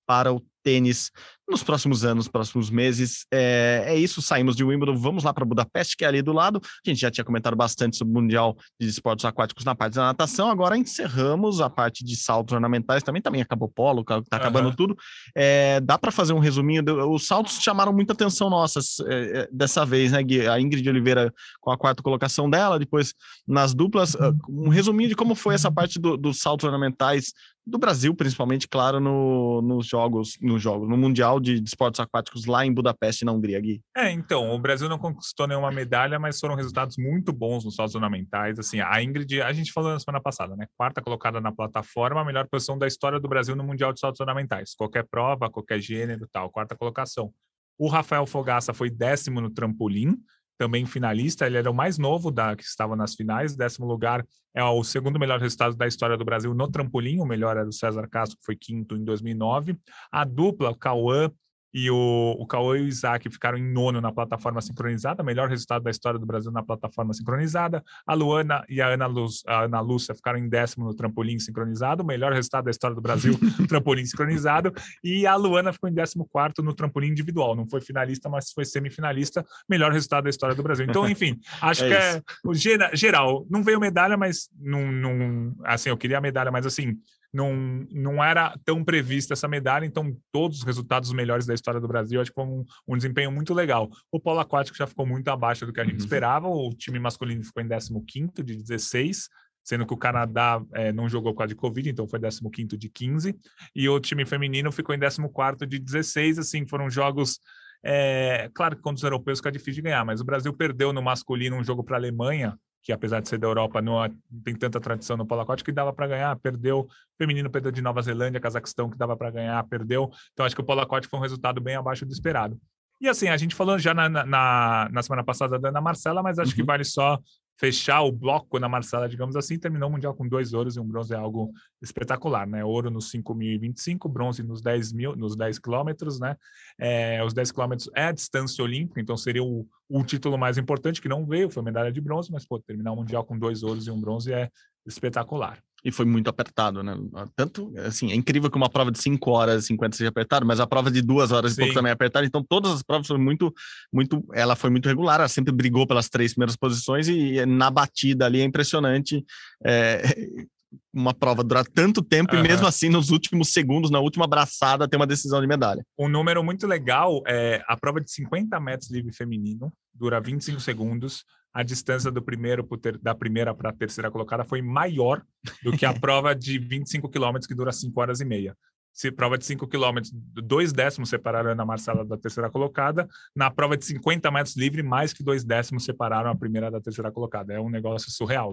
[0.07, 1.11] para o tênis
[1.49, 3.27] nos próximos anos, próximos meses.
[3.33, 6.61] É, é isso, saímos de Wimbledon, vamos lá para Budapeste, que é ali do lado.
[6.65, 10.05] A gente já tinha comentado bastante sobre o Mundial de Esportes Aquáticos na parte da
[10.05, 14.77] natação, agora encerramos a parte de saltos ornamentais, também, também acabou polo, está acabando uhum.
[14.77, 14.97] tudo.
[15.35, 20.13] É, dá para fazer um resuminho, os saltos chamaram muita atenção nossa é, dessa vez,
[20.13, 20.47] né, Gui?
[20.47, 23.15] A Ingrid Oliveira com a quarta colocação dela, depois
[23.47, 27.33] nas duplas, ah, um resuminho de como foi essa parte do, dos saltos ornamentais
[27.67, 32.65] do Brasil, principalmente, claro, no, nos jogos, no jogo, no Mundial de, Esportes Aquáticos lá
[32.67, 33.81] em Budapeste, na Hungria, Gui.
[33.97, 37.95] É, então, o Brasil não conquistou nenhuma medalha, mas foram resultados muito bons nos saltos
[37.95, 38.59] ornamentais.
[38.59, 40.67] Assim, a Ingrid, a gente falou na semana passada, né?
[40.77, 44.21] Quarta colocada na plataforma, a melhor posição da história do Brasil no Mundial de Saltos
[44.21, 44.75] Ornamentais.
[44.77, 47.33] Qualquer prova, qualquer gênero tal, quarta colocação.
[47.79, 50.17] O Rafael Fogaça foi décimo no trampolim,
[50.59, 51.47] também finalista.
[51.47, 53.57] Ele era o mais novo da que estava nas finais.
[53.57, 54.25] Décimo lugar
[54.55, 57.21] é o segundo melhor resultado da história do Brasil no trampolim.
[57.21, 59.77] O melhor era o César Castro, que foi quinto em 2009.
[60.11, 61.31] A dupla, Cauã
[61.75, 65.83] e o, o Cauã e o Isaac ficaram em nono na plataforma sincronizada, melhor resultado
[65.83, 67.85] da história do Brasil na plataforma sincronizada.
[68.07, 72.05] A Luana e a Ana, Luz, a Ana Lúcia ficaram em décimo no trampolim sincronizado,
[72.05, 74.73] melhor resultado da história do Brasil no trampolim sincronizado.
[75.03, 78.65] E a Luana ficou em décimo quarto no trampolim individual, não foi finalista, mas foi
[78.65, 80.87] semifinalista, melhor resultado da história do Brasil.
[80.89, 83.45] Então, enfim, acho é que é o geral.
[83.51, 86.97] Não veio medalha, mas não, não, assim, eu queria a medalha, mas assim,
[87.35, 87.53] não,
[87.91, 92.21] não era tão prevista essa medalha, então todos os resultados melhores da história do Brasil,
[92.21, 93.91] acho que foi um, um desempenho muito legal.
[94.11, 96.05] O polo aquático já ficou muito abaixo do que a gente uhum.
[96.05, 99.29] esperava, o time masculino ficou em 15º de 16,
[99.65, 102.89] sendo que o Canadá é, não jogou por causa de Covid, então foi 15º de
[102.89, 103.37] 15,
[103.75, 107.41] e o time feminino ficou em 14º de 16, assim, foram jogos...
[107.87, 111.03] É, claro que contra os europeus fica difícil de ganhar, mas o Brasil perdeu no
[111.03, 113.97] masculino um jogo para a Alemanha, que apesar de ser da Europa, não,
[114.45, 116.87] tem tanta tradição no polo aquático, que dava para ganhar, perdeu.
[117.17, 120.11] Feminino perdeu de Nova Zelândia, Cazaquistão, que dava para ganhar, perdeu.
[120.35, 122.61] Então, acho que o polo aquático foi um resultado bem abaixo do esperado.
[123.01, 126.39] E assim, a gente falou já na, na, na semana passada da Ana Marcela, mas
[126.39, 126.57] acho uhum.
[126.57, 127.19] que vale só
[127.57, 130.87] fechar o bloco na Marcela, digamos assim, terminou o Mundial com dois ouros e um
[130.87, 132.65] bronze é algo espetacular, né?
[132.65, 136.37] Ouro nos 5.025, bronze nos 10 mil, nos 10 quilômetros, né?
[136.79, 141.01] É, os 10 quilômetros é a distância olímpica, então seria o, o título mais importante
[141.01, 143.87] que não veio, foi medalha de bronze, mas pô, terminar o Mundial com dois ouros
[143.87, 144.51] e um bronze é
[144.87, 146.97] espetacular e foi muito apertado, né?
[147.37, 150.59] Tanto, assim, é incrível que uma prova de 5 horas e 50 seja apertada, mas
[150.59, 151.61] a prova de 2 horas Sim.
[151.61, 153.53] e pouco também é apertada, então todas as provas foram muito,
[153.93, 158.25] muito, ela foi muito regular, ela sempre brigou pelas três primeiras posições e na batida
[158.25, 159.23] ali é impressionante
[159.65, 160.03] é,
[160.93, 162.41] uma prova durar tanto tempo uhum.
[162.41, 165.85] e mesmo assim nos últimos segundos, na última abraçada, ter uma decisão de medalha.
[165.99, 171.25] Um número muito legal é a prova de 50 metros livre feminino, dura 25 segundos,
[171.55, 175.23] a distância do primeiro ter, da primeira para a terceira colocada foi maior
[175.63, 178.57] do que a prova de 25 quilômetros, que dura 5 horas e meia
[178.95, 183.09] se prova de 5 km, dois décimos separaram a Ana Marcela da terceira colocada.
[183.35, 187.11] Na prova de 50 metros livre, mais que dois décimos separaram a primeira da terceira
[187.11, 187.53] colocada.
[187.53, 188.53] É um negócio surreal.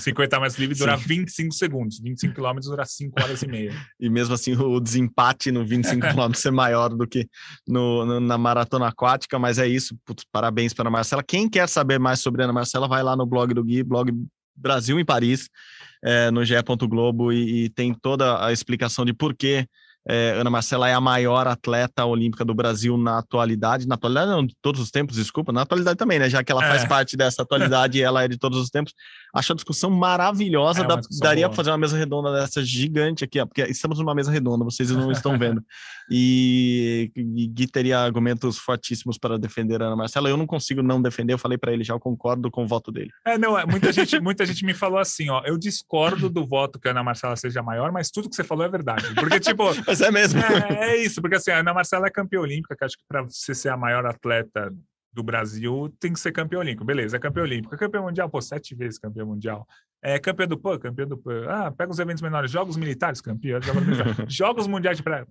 [0.00, 1.04] 50 metros livre dura Sim.
[1.06, 3.74] 25 segundos, 25 km dura 5 horas e meia.
[4.00, 7.28] E mesmo assim, o desempate no 25 km é maior do que
[7.68, 9.94] no, no, na maratona aquática, mas é isso.
[10.06, 11.22] Putz, parabéns para a Ana Marcela.
[11.22, 14.10] Quem quer saber mais sobre a Ana Marcela, vai lá no blog do Gui, blog
[14.56, 15.48] Brasil em Paris,
[16.02, 16.54] é, no GE.
[16.88, 19.66] Globo, e, e tem toda a explicação de por que
[20.08, 23.86] é, Ana Marcela é a maior atleta olímpica do Brasil na atualidade.
[23.86, 26.28] Na atualidade, não, de todos os tempos, desculpa, na atualidade também, né?
[26.28, 26.68] Já que ela é.
[26.68, 28.92] faz parte dessa atualidade e ela é de todos os tempos.
[29.32, 30.82] Acho a discussão maravilhosa.
[30.82, 34.14] É da, daria para fazer uma mesa redonda dessa gigante aqui, ó, porque estamos numa
[34.14, 35.64] mesa redonda, vocês não estão vendo.
[36.10, 40.28] E, e Gui teria argumentos fortíssimos para defender a Ana Marcela.
[40.28, 42.92] Eu não consigo não defender, eu falei para ele já, eu concordo com o voto
[42.92, 43.10] dele.
[43.24, 46.78] É, não, é, muita gente, muita gente me falou assim, ó, eu discordo do voto
[46.78, 49.14] que a Ana Marcela seja maior, mas tudo que você falou é verdade.
[49.14, 49.62] Porque, tipo.
[49.86, 50.40] Mas é mesmo.
[50.40, 53.22] É, é, isso, porque assim, a Ana Marcela é campeã olímpica, que acho que para
[53.22, 54.72] você ser a maior atleta
[55.12, 56.84] do Brasil tem que ser campeão olímpico.
[56.84, 57.74] Beleza, é campeão olímpico.
[57.74, 59.66] É campeão mundial, pô, sete vezes campeão mundial.
[60.04, 61.46] É campeão do PAN, campeão do PAN.
[61.48, 62.50] Ah, pega os eventos menores.
[62.50, 63.60] Jogos militares, campeão.
[63.60, 64.16] Jogos, militares.
[64.34, 65.26] Jogos mundiais de praia.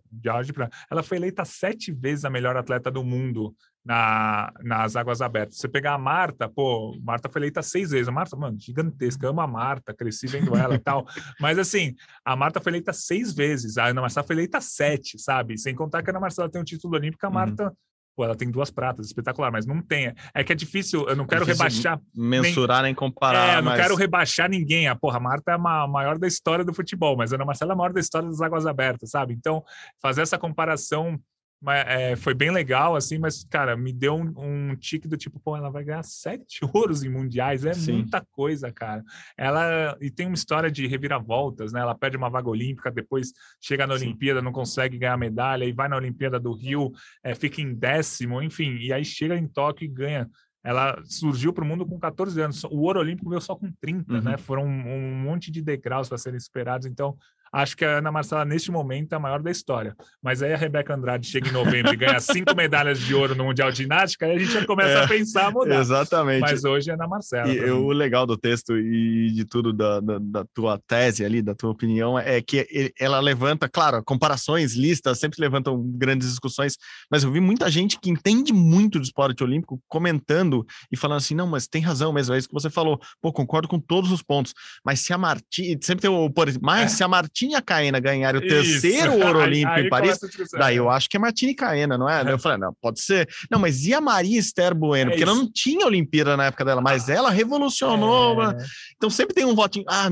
[0.45, 0.69] De praia.
[0.89, 3.53] Ela foi eleita sete vezes a melhor atleta do mundo
[3.83, 5.57] na, nas águas abertas.
[5.57, 8.07] Você pegar a Marta, pô, Marta foi eleita seis vezes.
[8.07, 9.27] A Marta, mano, gigantesca.
[9.27, 11.05] amo a Marta, cresci vendo ela e tal.
[11.39, 13.77] Mas assim, a Marta foi eleita seis vezes.
[13.77, 15.57] A Ana Marcela foi eleita sete, sabe?
[15.57, 17.33] Sem contar que a Ana Marcela tem um título olímpico, a uhum.
[17.33, 17.63] Marta.
[17.65, 17.75] Uhum
[18.15, 20.13] Pô, ela tem duas pratas, espetacular, mas não tem.
[20.33, 21.99] É que é difícil, eu não quero rebaixar.
[22.15, 23.55] Mensurar nem, nem comparar.
[23.55, 24.87] É, eu não quero rebaixar ninguém.
[24.87, 27.71] A porra, a Marta é a maior da história do futebol, mas a Ana Marcela
[27.71, 29.33] é a maior da história das águas abertas, sabe?
[29.33, 29.63] Então,
[30.01, 31.19] fazer essa comparação
[31.61, 35.39] mas, é, foi bem legal, assim, mas, cara, me deu um, um, tique do tipo,
[35.39, 37.93] pô, ela vai ganhar sete ouros em mundiais, é Sim.
[37.93, 39.03] muita coisa, cara.
[39.37, 41.79] Ela, e tem uma história de reviravoltas, né?
[41.79, 43.31] Ela perde uma vaga olímpica, depois
[43.61, 44.05] chega na Sim.
[44.05, 46.91] Olimpíada, não consegue ganhar medalha, e vai na Olimpíada do Rio,
[47.23, 50.27] é, fica em décimo, enfim, e aí chega em Tóquio e ganha.
[50.63, 52.63] Ela surgiu para o mundo com 14 anos.
[52.65, 54.19] O ouro olímpico veio só com 30, né?
[54.19, 54.25] uhum.
[54.25, 54.37] né?
[54.37, 56.85] Foram um, um monte de degraus para serem esperados.
[56.85, 57.17] Então,
[57.53, 59.95] Acho que a Ana Marcela, neste momento, é a maior da história.
[60.23, 63.43] Mas aí a Rebeca Andrade chega em novembro e ganha cinco medalhas de ouro no
[63.43, 65.79] Mundial de Ginástica, aí a gente já começa é, a pensar a mudar.
[65.79, 66.41] Exatamente.
[66.41, 67.51] Mas hoje é Ana Marcela.
[67.51, 71.53] E o legal do texto e de tudo da, da, da, tua tese ali, da
[71.53, 76.77] tua opinião, é que ela levanta, claro, comparações, listas, sempre levantam grandes discussões,
[77.09, 81.35] mas eu vi muita gente que entende muito do esporte olímpico comentando e falando assim,
[81.35, 82.99] não, mas tem razão mesmo, é isso que você falou.
[83.21, 84.53] Pô, concordo com todos os pontos,
[84.85, 86.95] mas se a Marti, sempre tem o, por exemplo, mas é.
[86.95, 87.07] se a
[87.41, 89.25] Martina e a Caena ganharem o terceiro Isso.
[89.25, 90.19] ouro olímpico aí, em Paris,
[90.53, 92.21] daí eu acho que é Martina e Caena, não é?
[92.21, 92.31] é?
[92.31, 93.27] Eu falei, não, pode ser.
[93.49, 95.09] Não, mas e a Maria Esther Bueno?
[95.09, 98.41] É porque ela não tinha Olimpíada na época dela, mas ela revolucionou.
[98.43, 98.57] É.
[98.95, 99.85] Então sempre tem um votinho.
[99.87, 100.09] Ah,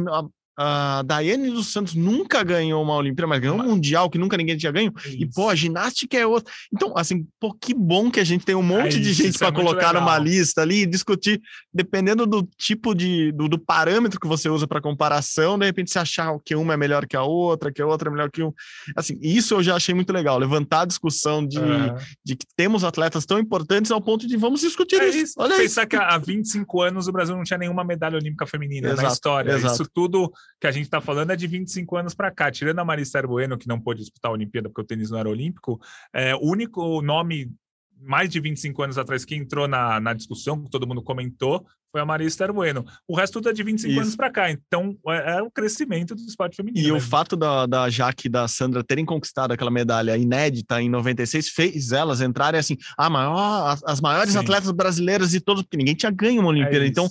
[0.62, 4.58] a Daiane dos Santos nunca ganhou uma Olimpíada, mas ganhou um Mundial que nunca ninguém
[4.58, 4.92] tinha ganho.
[5.06, 5.16] Isso.
[5.18, 6.54] E, pô, a ginástica é outra.
[6.74, 9.48] Então, assim, pô, que bom que a gente tem um monte é de gente para
[9.48, 11.42] é colocar numa lista ali e discutir,
[11.74, 13.32] dependendo do tipo de.
[13.32, 16.78] do, do parâmetro que você usa para comparação, de repente você achar que uma é
[16.78, 18.52] melhor que a outra, que a outra é melhor que um.
[18.98, 21.96] Assim, isso eu já achei muito legal, levantar a discussão de, uhum.
[22.26, 25.18] de que temos atletas tão importantes ao ponto de vamos discutir é isso.
[25.20, 25.34] isso.
[25.38, 25.90] Olha Pensar isso.
[25.90, 29.52] que há 25 anos o Brasil não tinha nenhuma medalha olímpica feminina exato, na história.
[29.54, 29.74] Exato.
[29.74, 30.30] Isso tudo
[30.60, 32.52] que a gente está falando é de 25 anos para cá.
[32.52, 35.30] Tirando a Marista Bueno, que não pôde disputar a Olimpíada porque o tênis não era
[35.30, 35.80] olímpico,
[36.14, 37.52] é, o único nome
[38.02, 42.00] mais de 25 anos atrás que entrou na, na discussão, que todo mundo comentou, foi
[42.00, 42.86] a Maria Esther Bueno.
[43.08, 44.02] O resto tudo é de 25 Isso.
[44.02, 44.52] anos para cá.
[44.52, 46.88] Então, é, é, o crescimento do esporte feminino.
[46.88, 50.90] E o fato da, da Jaque e da Sandra terem conquistado aquela medalha inédita em
[50.90, 54.40] 96 fez elas entrarem assim, a maior, as maiores Sim.
[54.40, 56.86] atletas brasileiras de todos, porque ninguém tinha ganho uma Olimpíada.
[56.86, 57.10] É então,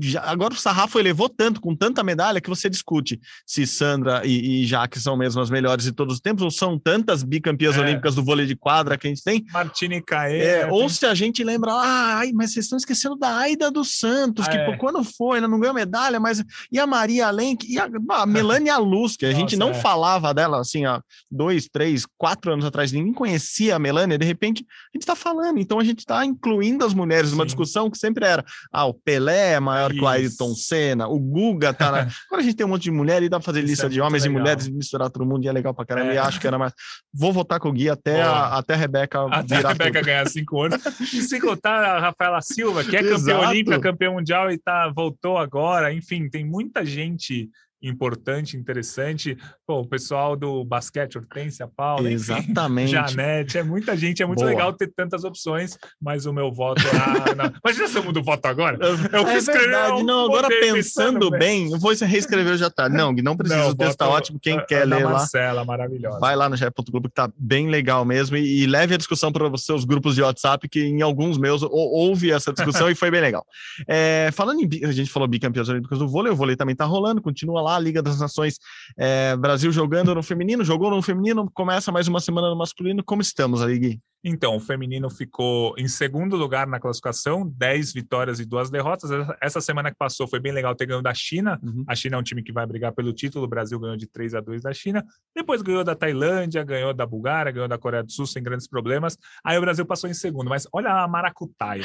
[0.00, 4.62] já, agora o sarrafo elevou tanto, com tanta medalha, que você discute se Sandra e,
[4.62, 7.80] e Jaque são mesmo as melhores de todos os tempos, ou são tantas bicampeãs é.
[7.80, 9.44] olímpicas do vôlei de quadra que a gente tem.
[9.52, 10.40] Martini Caê.
[10.40, 13.98] É, ou se a gente lembra, ah, ai, mas vocês estão esquecendo da Aida dos
[13.98, 14.76] Santos, ah, que é.
[14.76, 16.44] quando foi, ela não ganhou medalha, mas.
[16.70, 19.74] E a Maria Lenk, e a, a Melania Luz, que a Nossa, gente não é.
[19.74, 21.00] falava dela assim há
[21.30, 25.58] dois, três, quatro anos atrás, ninguém conhecia a Melania, de repente a gente está falando,
[25.58, 29.60] então a gente está incluindo as mulheres numa discussão que sempre era, ah, o Pelé,
[29.64, 29.98] maior Isso.
[29.98, 31.98] que o Ayrton Senna, o Guga tá na...
[32.28, 33.88] Agora a gente tem um monte de mulher e dá pra fazer Isso lista é
[33.88, 34.38] de homens legal.
[34.38, 36.12] e mulheres misturar todo mundo e é legal pra caramba.
[36.12, 36.14] É.
[36.14, 36.72] E acho que era mais.
[37.12, 39.26] Vou votar com o Gui até, a, até a Rebeca.
[39.30, 40.04] Até a Rebeca tudo.
[40.04, 40.80] ganhar cinco anos.
[41.00, 45.38] E sem contar a Rafaela Silva, que é campeã olímpica, campeã mundial e tá, voltou
[45.38, 45.92] agora.
[45.92, 47.48] Enfim, tem muita gente
[47.88, 49.36] importante, interessante.
[49.66, 52.90] Pô, o pessoal do basquete, Hortência, Paula, Exatamente.
[52.90, 54.50] Janete, é muita gente, é muito Boa.
[54.50, 57.52] legal ter tantas opções, mas o meu voto ah, não.
[57.62, 58.78] Mas já somos do voto agora?
[58.80, 62.88] Eu é verdade, não, agora pensando bem, eu vou reescrever já tá.
[62.94, 65.64] Não, não precisa, não, o texto tá ótimo, quem quer Ana ler Marcela, lá.
[65.64, 66.18] maravilhosa.
[66.20, 66.56] Vai lá no
[66.90, 70.14] Globo que tá bem legal mesmo e, e leve a discussão para os seus grupos
[70.14, 73.44] de WhatsApp, que em alguns meus houve essa discussão e foi bem legal.
[73.88, 77.20] É, falando em, a gente falou bicampeões olímpicos do vôlei, o vôlei também tá rolando,
[77.20, 78.58] continua lá, a Liga das Nações,
[78.98, 83.02] é, Brasil jogando no feminino, jogou no feminino, começa mais uma semana no masculino.
[83.04, 84.00] Como estamos aí, Gui?
[84.24, 89.10] Então, o feminino ficou em segundo lugar na classificação, 10 vitórias e duas derrotas.
[89.38, 91.60] Essa semana que passou foi bem legal ter ganho da China.
[91.62, 91.84] Uhum.
[91.86, 93.44] A China é um time que vai brigar pelo título.
[93.44, 95.04] O Brasil ganhou de 3 a 2 da China.
[95.36, 99.18] Depois ganhou da Tailândia, ganhou da Bulgária, ganhou da Coreia do Sul sem grandes problemas.
[99.44, 100.48] Aí o Brasil passou em segundo.
[100.48, 101.84] Mas olha a maracutaia.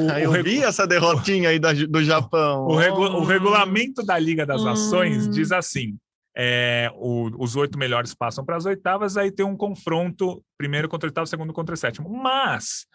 [0.00, 0.48] O, Eu o regu...
[0.48, 2.66] vi essa derrotinha aí do Japão.
[2.66, 3.02] O, regu...
[3.02, 5.30] o regulamento da Liga das Nações hum.
[5.30, 5.98] diz assim:
[6.36, 11.08] é, o, os oito melhores passam para as oitavas, aí tem um confronto, primeiro contra
[11.08, 12.08] oitavo, segundo contra sétimo.
[12.08, 12.86] Mas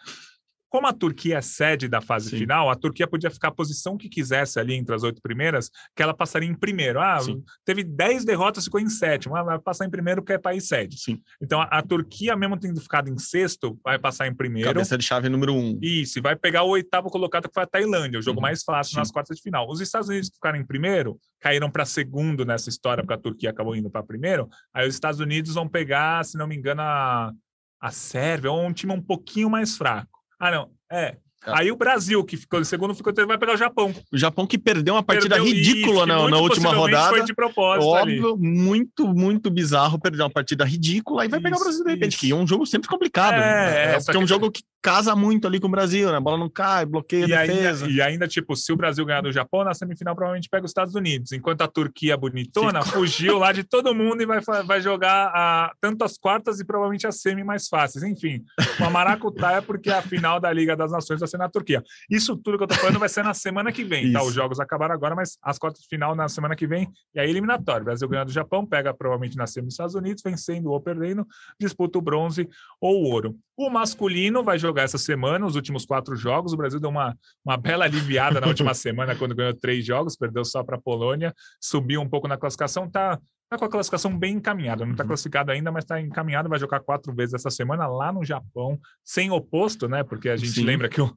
[0.70, 2.38] como a Turquia é sede da fase Sim.
[2.38, 6.02] final, a Turquia podia ficar a posição que quisesse ali entre as oito primeiras, que
[6.02, 7.00] ela passaria em primeiro.
[7.00, 7.42] Ah, Sim.
[7.64, 9.34] teve dez derrotas, ficou em sétimo.
[9.34, 10.96] Ah, vai passar em primeiro porque é país sede.
[10.96, 11.20] Sim.
[11.42, 14.68] Então, a, a, Turquia, mesmo tendo ficado em sexto, vai passar em primeiro.
[14.68, 15.76] Cabeça de chave número um.
[15.82, 18.42] Isso, e vai pegar o oitavo colocado, que foi a Tailândia, o jogo uhum.
[18.42, 18.98] mais fácil Sim.
[19.00, 19.68] nas quartas de final.
[19.68, 23.50] Os Estados Unidos que ficaram em primeiro, caíram para segundo nessa história, porque a Turquia
[23.50, 24.48] acabou indo para primeiro.
[24.72, 27.32] Aí os Estados Unidos vão pegar, se não me engano, a,
[27.80, 30.19] a Sérvia, ou um time um pouquinho mais fraco.
[30.40, 30.74] Ah, não.
[30.90, 31.20] É.
[31.46, 31.60] É.
[31.60, 33.94] Aí o Brasil, que ficou em segundo, ficou vai pegar o Japão.
[34.12, 37.08] O Japão que perdeu uma partida perdeu ridícula isso, na, na última rodada.
[37.10, 37.86] Foi de propósito.
[37.86, 38.42] Óbvio, ali.
[38.42, 41.22] muito, muito bizarro perder uma partida ridícula.
[41.22, 42.20] Aí vai isso, pegar o Brasil de repente, isso.
[42.20, 43.34] que é um jogo sempre complicado.
[43.34, 43.92] É, né?
[43.94, 46.16] é, é, é um jogo que casa muito ali com o Brasil, né?
[46.16, 47.86] A bola não cai, bloqueia e a defesa.
[47.86, 50.70] Ainda, e ainda, tipo, se o Brasil ganhar do Japão, na semifinal provavelmente pega os
[50.70, 51.32] Estados Unidos.
[51.32, 53.00] Enquanto a Turquia bonitona Ficou.
[53.00, 57.06] fugiu lá de todo mundo e vai, vai jogar a, tanto as quartas e provavelmente
[57.06, 58.02] as semi mais fáceis.
[58.04, 58.42] Enfim,
[58.78, 61.82] uma maracutaia porque a final da Liga das Nações vai ser na Turquia.
[62.10, 64.22] Isso tudo que eu tô falando vai ser na semana que vem, tá?
[64.22, 67.30] Os jogos acabaram agora, mas as quartas de final na semana que vem e aí
[67.30, 67.82] eliminatório.
[67.82, 71.26] O Brasil ganhando do Japão, pega provavelmente na semi dos Estados Unidos, vencendo ou perdendo,
[71.58, 72.48] disputa o bronze
[72.80, 73.36] ou o ouro.
[73.56, 76.52] O masculino vai jogar essa semana os últimos quatro jogos.
[76.52, 80.44] O Brasil deu uma, uma bela aliviada na última semana, quando ganhou três jogos, perdeu
[80.44, 83.18] só para a Polônia, subiu um pouco na classificação, tá,
[83.50, 84.84] tá com a classificação bem encaminhada.
[84.84, 85.08] Não está uhum.
[85.08, 86.48] classificado ainda, mas está encaminhado.
[86.48, 90.04] Vai jogar quatro vezes essa semana lá no Japão, sem oposto, né?
[90.04, 90.62] Porque a gente Sim.
[90.62, 91.12] lembra que o,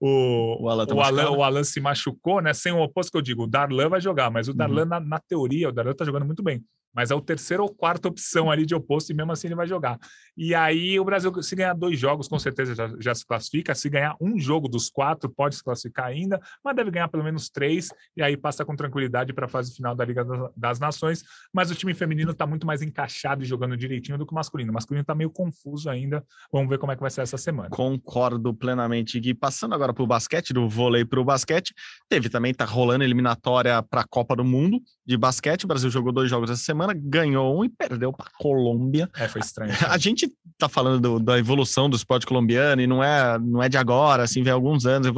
[0.00, 2.52] o, o, Alan, tá o, Alan, o Alan se machucou, né?
[2.52, 4.88] Sem o oposto que eu digo, o Darlan vai jogar, mas o Darlan, uhum.
[4.88, 6.62] na, na teoria, o Darlan está jogando muito bem
[6.94, 9.66] mas é o terceiro ou quarta opção ali de oposto e mesmo assim ele vai
[9.66, 9.98] jogar.
[10.36, 13.74] E aí o Brasil, se ganhar dois jogos, com certeza já, já, se classifica.
[13.74, 17.48] Se ganhar um jogo dos quatro, pode se classificar ainda, mas deve ganhar pelo menos
[17.48, 20.24] três e aí passa com tranquilidade para a fase final da Liga
[20.56, 21.22] das Nações.
[21.52, 24.70] Mas o time feminino está muito mais encaixado e jogando direitinho do que o masculino.
[24.70, 26.24] O masculino está meio confuso ainda.
[26.52, 27.70] Vamos ver como é que vai ser essa semana.
[27.70, 29.34] Concordo plenamente, Gui.
[29.34, 31.74] Passando agora para o basquete, do vôlei para o basquete,
[32.08, 35.64] teve também, tá rolando eliminatória para a Copa do Mundo de basquete.
[35.64, 39.10] O Brasil jogou dois jogos essa semana semana ganhou um e perdeu para Colômbia.
[39.16, 39.72] É, foi estranho.
[39.88, 43.68] A gente tá falando do, da evolução do esporte colombiano e não é, não é
[43.68, 45.10] de agora, assim, vem alguns anos.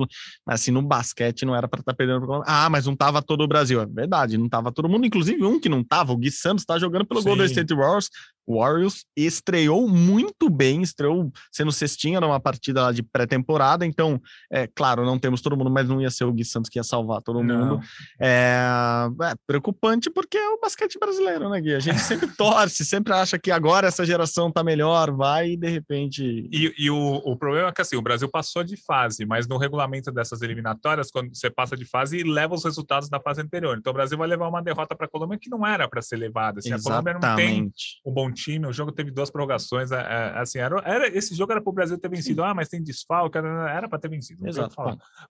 [0.47, 3.23] Mas assim, no basquete não era para estar tá perdendo para Ah, mas não tava
[3.23, 3.81] todo o Brasil.
[3.81, 6.79] É verdade, não tava todo mundo, inclusive um que não tava, o Gui Santos tá
[6.79, 7.29] jogando pelo Sim.
[7.29, 8.09] Golden State Warriors,
[8.57, 14.21] Warriors estreou muito bem, estreou sendo cestinha numa partida lá de pré-temporada, então,
[14.51, 16.85] é claro, não temos todo mundo, mas não ia ser o Gui Santos que ia
[16.85, 17.81] salvar todo mundo.
[18.21, 21.75] É, é, preocupante porque é o basquete brasileiro, né, Gui?
[21.75, 25.69] A gente sempre torce, sempre acha que agora essa geração tá melhor, vai e de
[25.69, 26.49] repente...
[26.53, 29.57] E, e o, o problema é que, assim, o Brasil passou de fase, mas no
[29.57, 33.77] regulamento dessas eliminatórias, quando você passa de fase, leva os resultados da fase anterior.
[33.79, 36.17] Então, o Brasil vai levar uma derrota para a Colômbia que não era para ser
[36.17, 36.61] levada.
[36.61, 37.73] Assim, a Colômbia não tem
[38.05, 41.53] um bom time, o jogo teve duas prorrogações, é, é, assim, era, era, esse jogo
[41.53, 44.77] era para o Brasil ter vencido, ah, mas tem desfalque, era para ter vencido, Exato.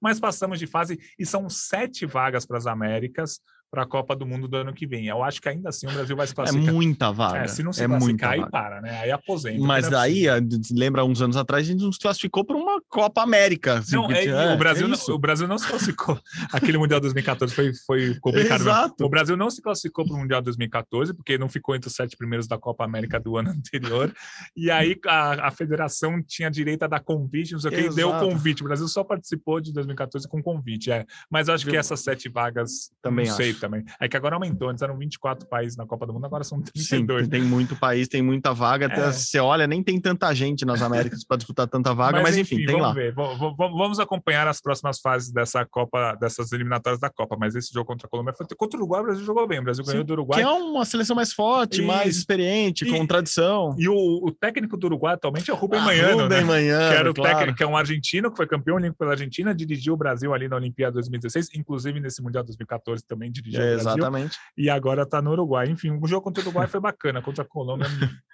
[0.01, 3.41] Mas passamos de fase e são sete vagas para as Américas,
[3.71, 5.07] para a Copa do Mundo do ano que vem.
[5.07, 6.69] Eu acho que ainda assim o Brasil vai se é classificar.
[6.69, 7.39] É muita vaga.
[7.39, 8.99] É, se não se é classificar, aí para, né?
[9.01, 9.61] Aí aposenta.
[9.61, 10.41] Mas é daí, é
[10.73, 13.79] lembra uns anos atrás, a gente nos classificou para uma Copa América.
[13.79, 16.21] Assim, não, é, o, Brasil não, o Brasil não se classificou.
[16.53, 18.63] Aquele Mundial 2014 foi, foi complicado.
[18.63, 19.05] Exato.
[19.05, 22.17] O Brasil não se classificou para o Mundial 2014, porque não ficou entre os sete
[22.17, 24.13] primeiros da Copa América do ano anterior.
[24.57, 27.95] E aí a, a federação tinha direito a dar convite, não sei o que, e
[27.95, 28.63] deu convite.
[28.63, 30.91] O Brasil só participou de 2014 com convite.
[30.91, 31.07] É.
[31.31, 33.60] Mas eu acho que essas sete vagas, também não acho.
[33.61, 33.85] Também.
[34.01, 37.25] É que agora aumentou, antes eram 24 países na Copa do Mundo, agora são 32.
[37.25, 38.87] Sim, tem muito país, tem muita vaga.
[38.87, 39.13] É.
[39.13, 42.57] Você olha, nem tem tanta gente nas Américas para disputar tanta vaga, mas, mas enfim,
[42.57, 42.95] enfim, tem vamos lá.
[42.95, 43.15] Ver.
[43.15, 47.37] Vamos acompanhar as próximas fases dessa Copa, dessas eliminatórias da Copa.
[47.39, 49.61] Mas esse jogo contra a Colômbia foi contra o Uruguai, o Brasil jogou bem.
[49.61, 50.41] O Brasil Sim, ganhou do Uruguai.
[50.41, 53.75] Que é uma seleção mais forte, e, mais experiente, e, com tradição.
[53.79, 56.23] E o, o, técnico do Uruguai atualmente é o Rubem ah, Manhano.
[56.23, 56.45] Rubem né?
[56.45, 57.37] Manhano, que era o claro.
[57.37, 60.49] técnico, que é um argentino, que foi campeão olímpico pela Argentina, dirigiu o Brasil ali
[60.49, 63.91] na Olimpíada 2016, inclusive nesse Mundial 2014 também dirigiu é, o Brasil.
[63.93, 64.37] Exatamente.
[64.57, 65.69] E agora tá no Uruguai.
[65.69, 67.87] Enfim, o jogo contra o Uruguai foi bacana, contra a Colômbia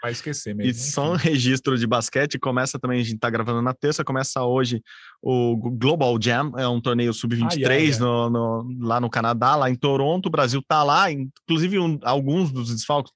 [0.03, 0.71] vai esquecer mesmo.
[0.71, 4.43] E só um registro de basquete, começa também, a gente tá gravando na terça, começa
[4.43, 4.83] hoje
[5.23, 10.27] o Global Jam, é um torneio sub-23 no, no, lá no Canadá, lá em Toronto,
[10.27, 13.13] o Brasil tá lá, inclusive um, alguns dos desfalques,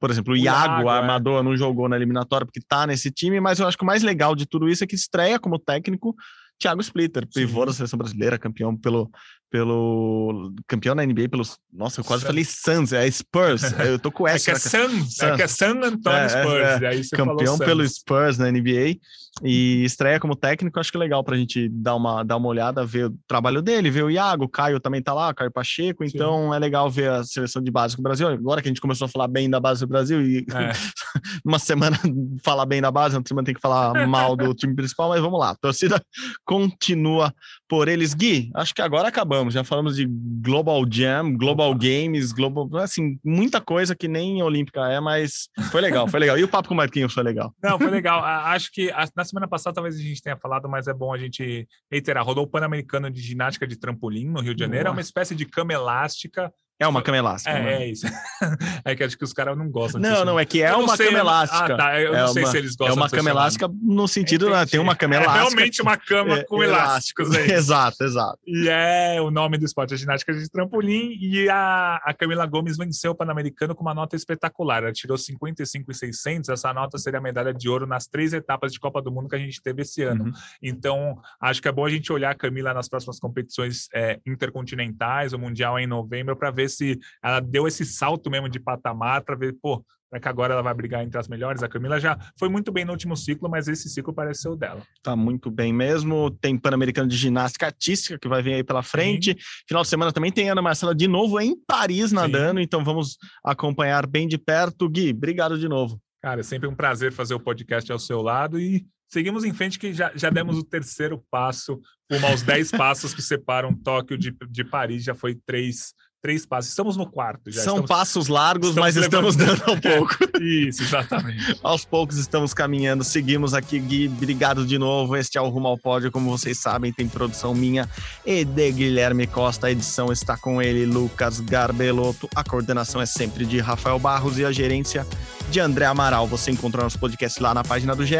[0.00, 1.42] por exemplo, o, o Iago, Iago, armador, é.
[1.42, 4.34] não jogou na eliminatória porque tá nesse time, mas eu acho que o mais legal
[4.34, 6.14] de tudo isso é que estreia como técnico
[6.58, 9.10] Thiago Splitter, pivô da seleção brasileira, campeão pelo,
[9.52, 11.58] pelo campeão da NBA pelos.
[11.70, 13.62] Nossa, eu quase falei Suns, é Spurs.
[13.86, 14.50] Eu tô com essa.
[14.50, 16.82] É que é Suns, é que é San Antonio é, é Spurs.
[16.82, 17.16] É, é.
[17.16, 18.98] campeão pelo Spurs na NBA
[19.42, 22.84] e estreia como técnico, acho que é legal pra gente dar uma, dar uma olhada,
[22.84, 26.50] ver o trabalho dele, ver o Iago, o Caio também tá lá, Caio Pacheco, então
[26.50, 26.56] Sim.
[26.56, 28.28] é legal ver a seleção de base do Brasil.
[28.28, 30.72] Agora que a gente começou a falar bem da base do Brasil e é.
[31.44, 31.98] uma semana
[32.44, 35.40] falar bem da base, outra semana tem que falar mal do time principal, mas vamos
[35.40, 36.00] lá, a torcida
[36.44, 37.34] continua
[37.72, 38.12] por eles.
[38.12, 43.62] Gui, acho que agora acabamos, já falamos de Global Jam, Global Games, Global, assim, muita
[43.62, 46.38] coisa que nem Olímpica é, mas foi legal, foi legal.
[46.38, 47.50] E o papo com o Marquinhos foi legal.
[47.62, 48.22] Não, foi legal.
[48.22, 51.66] Acho que na semana passada talvez a gente tenha falado, mas é bom a gente
[51.90, 52.26] reiterar.
[52.26, 54.84] Rodou o Pan-Americano de Ginástica de Trampolim no Rio de Janeiro.
[54.84, 54.94] Nossa.
[54.94, 57.54] É uma espécie de cama elástica É uma cama elástica.
[57.56, 57.82] É, né?
[57.84, 58.06] é isso.
[58.84, 60.24] É que acho que os caras não gostam Não, disso.
[60.24, 61.74] não, é que é uma sei, cama elástica.
[61.74, 62.00] Ah, tá.
[62.00, 63.42] Eu É não sei uma- se eles É gostam uma de ser cama chamado.
[63.44, 64.66] elástica no sentido, né?
[64.66, 65.38] Tem uma cama É elástica.
[65.44, 67.28] realmente uma cama é, com elásticos.
[67.46, 68.38] Exato, exato.
[68.46, 71.16] E é o nome do esporte, a ginástica de trampolim.
[71.20, 74.82] E a, a Camila Gomes venceu o Pan-Americano com uma nota espetacular.
[74.82, 76.48] Ela tirou 55,600.
[76.48, 79.36] Essa nota seria a medalha de ouro nas três etapas de Copa do Mundo que
[79.36, 80.24] a gente teve esse ano.
[80.24, 80.32] Uhum.
[80.60, 85.32] Então, acho que é bom a gente olhar a Camila nas próximas competições é, intercontinentais,
[85.32, 89.22] o Mundial é em novembro, para ver se ela deu esse salto mesmo de patamar,
[89.22, 91.62] para ver, pô, será que agora ela vai brigar entre as melhores?
[91.62, 94.56] A Camila já foi muito bem no último ciclo, mas esse ciclo parece ser o
[94.56, 94.82] dela.
[95.02, 96.30] Tá muito bem mesmo.
[96.30, 99.36] Tem Pan-Americano de Ginástica Artística que vai vir aí pela frente.
[99.66, 104.06] Final de semana também tem Ana Marcela de novo em Paris nadando, então vamos acompanhar
[104.06, 104.88] bem de perto.
[104.88, 106.00] Gui, obrigado de novo.
[106.22, 109.78] Cara, é sempre um prazer fazer o podcast ao seu lado e seguimos em frente
[109.78, 114.32] que já, já demos o terceiro passo, rumo aos 10 passos que separam Tóquio de,
[114.48, 115.92] de Paris, já foi três,
[116.22, 116.70] três passos.
[116.70, 117.62] Estamos no quarto já.
[117.62, 117.88] São estamos...
[117.88, 120.16] passos largos, estamos mas estamos dando ao pouco.
[120.40, 121.58] Isso, exatamente.
[121.62, 124.06] Aos poucos estamos caminhando, seguimos aqui, Gui.
[124.06, 125.16] Obrigado de novo.
[125.16, 127.88] Este é o Rumo ao Pódio, como vocês sabem, tem produção minha
[128.24, 129.66] e de Guilherme Costa.
[129.66, 132.28] A edição está com ele, Lucas Garbelotto.
[132.34, 135.04] A coordenação é sempre de Rafael Barros e a gerência
[135.52, 136.26] de André Amaral.
[136.26, 138.16] Você encontra nosso podcast lá na página do GE.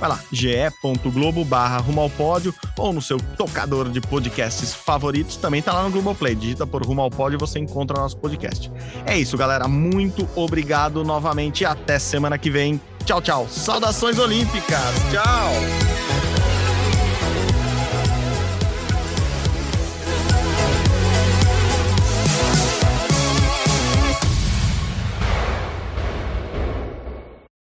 [0.00, 5.36] Vai lá, ge.globo barra Rumo ao Pódio ou no seu tocador de podcasts favoritos.
[5.36, 6.34] Também tá lá no Globoplay.
[6.34, 8.70] Digita por Rumo ao Pódio e você encontra nosso podcast.
[9.04, 9.66] É isso, galera.
[9.66, 11.64] Muito obrigado novamente.
[11.64, 12.80] Até semana que vem.
[13.04, 13.48] Tchau, tchau.
[13.50, 14.80] Saudações olímpicas.
[15.10, 16.35] Tchau.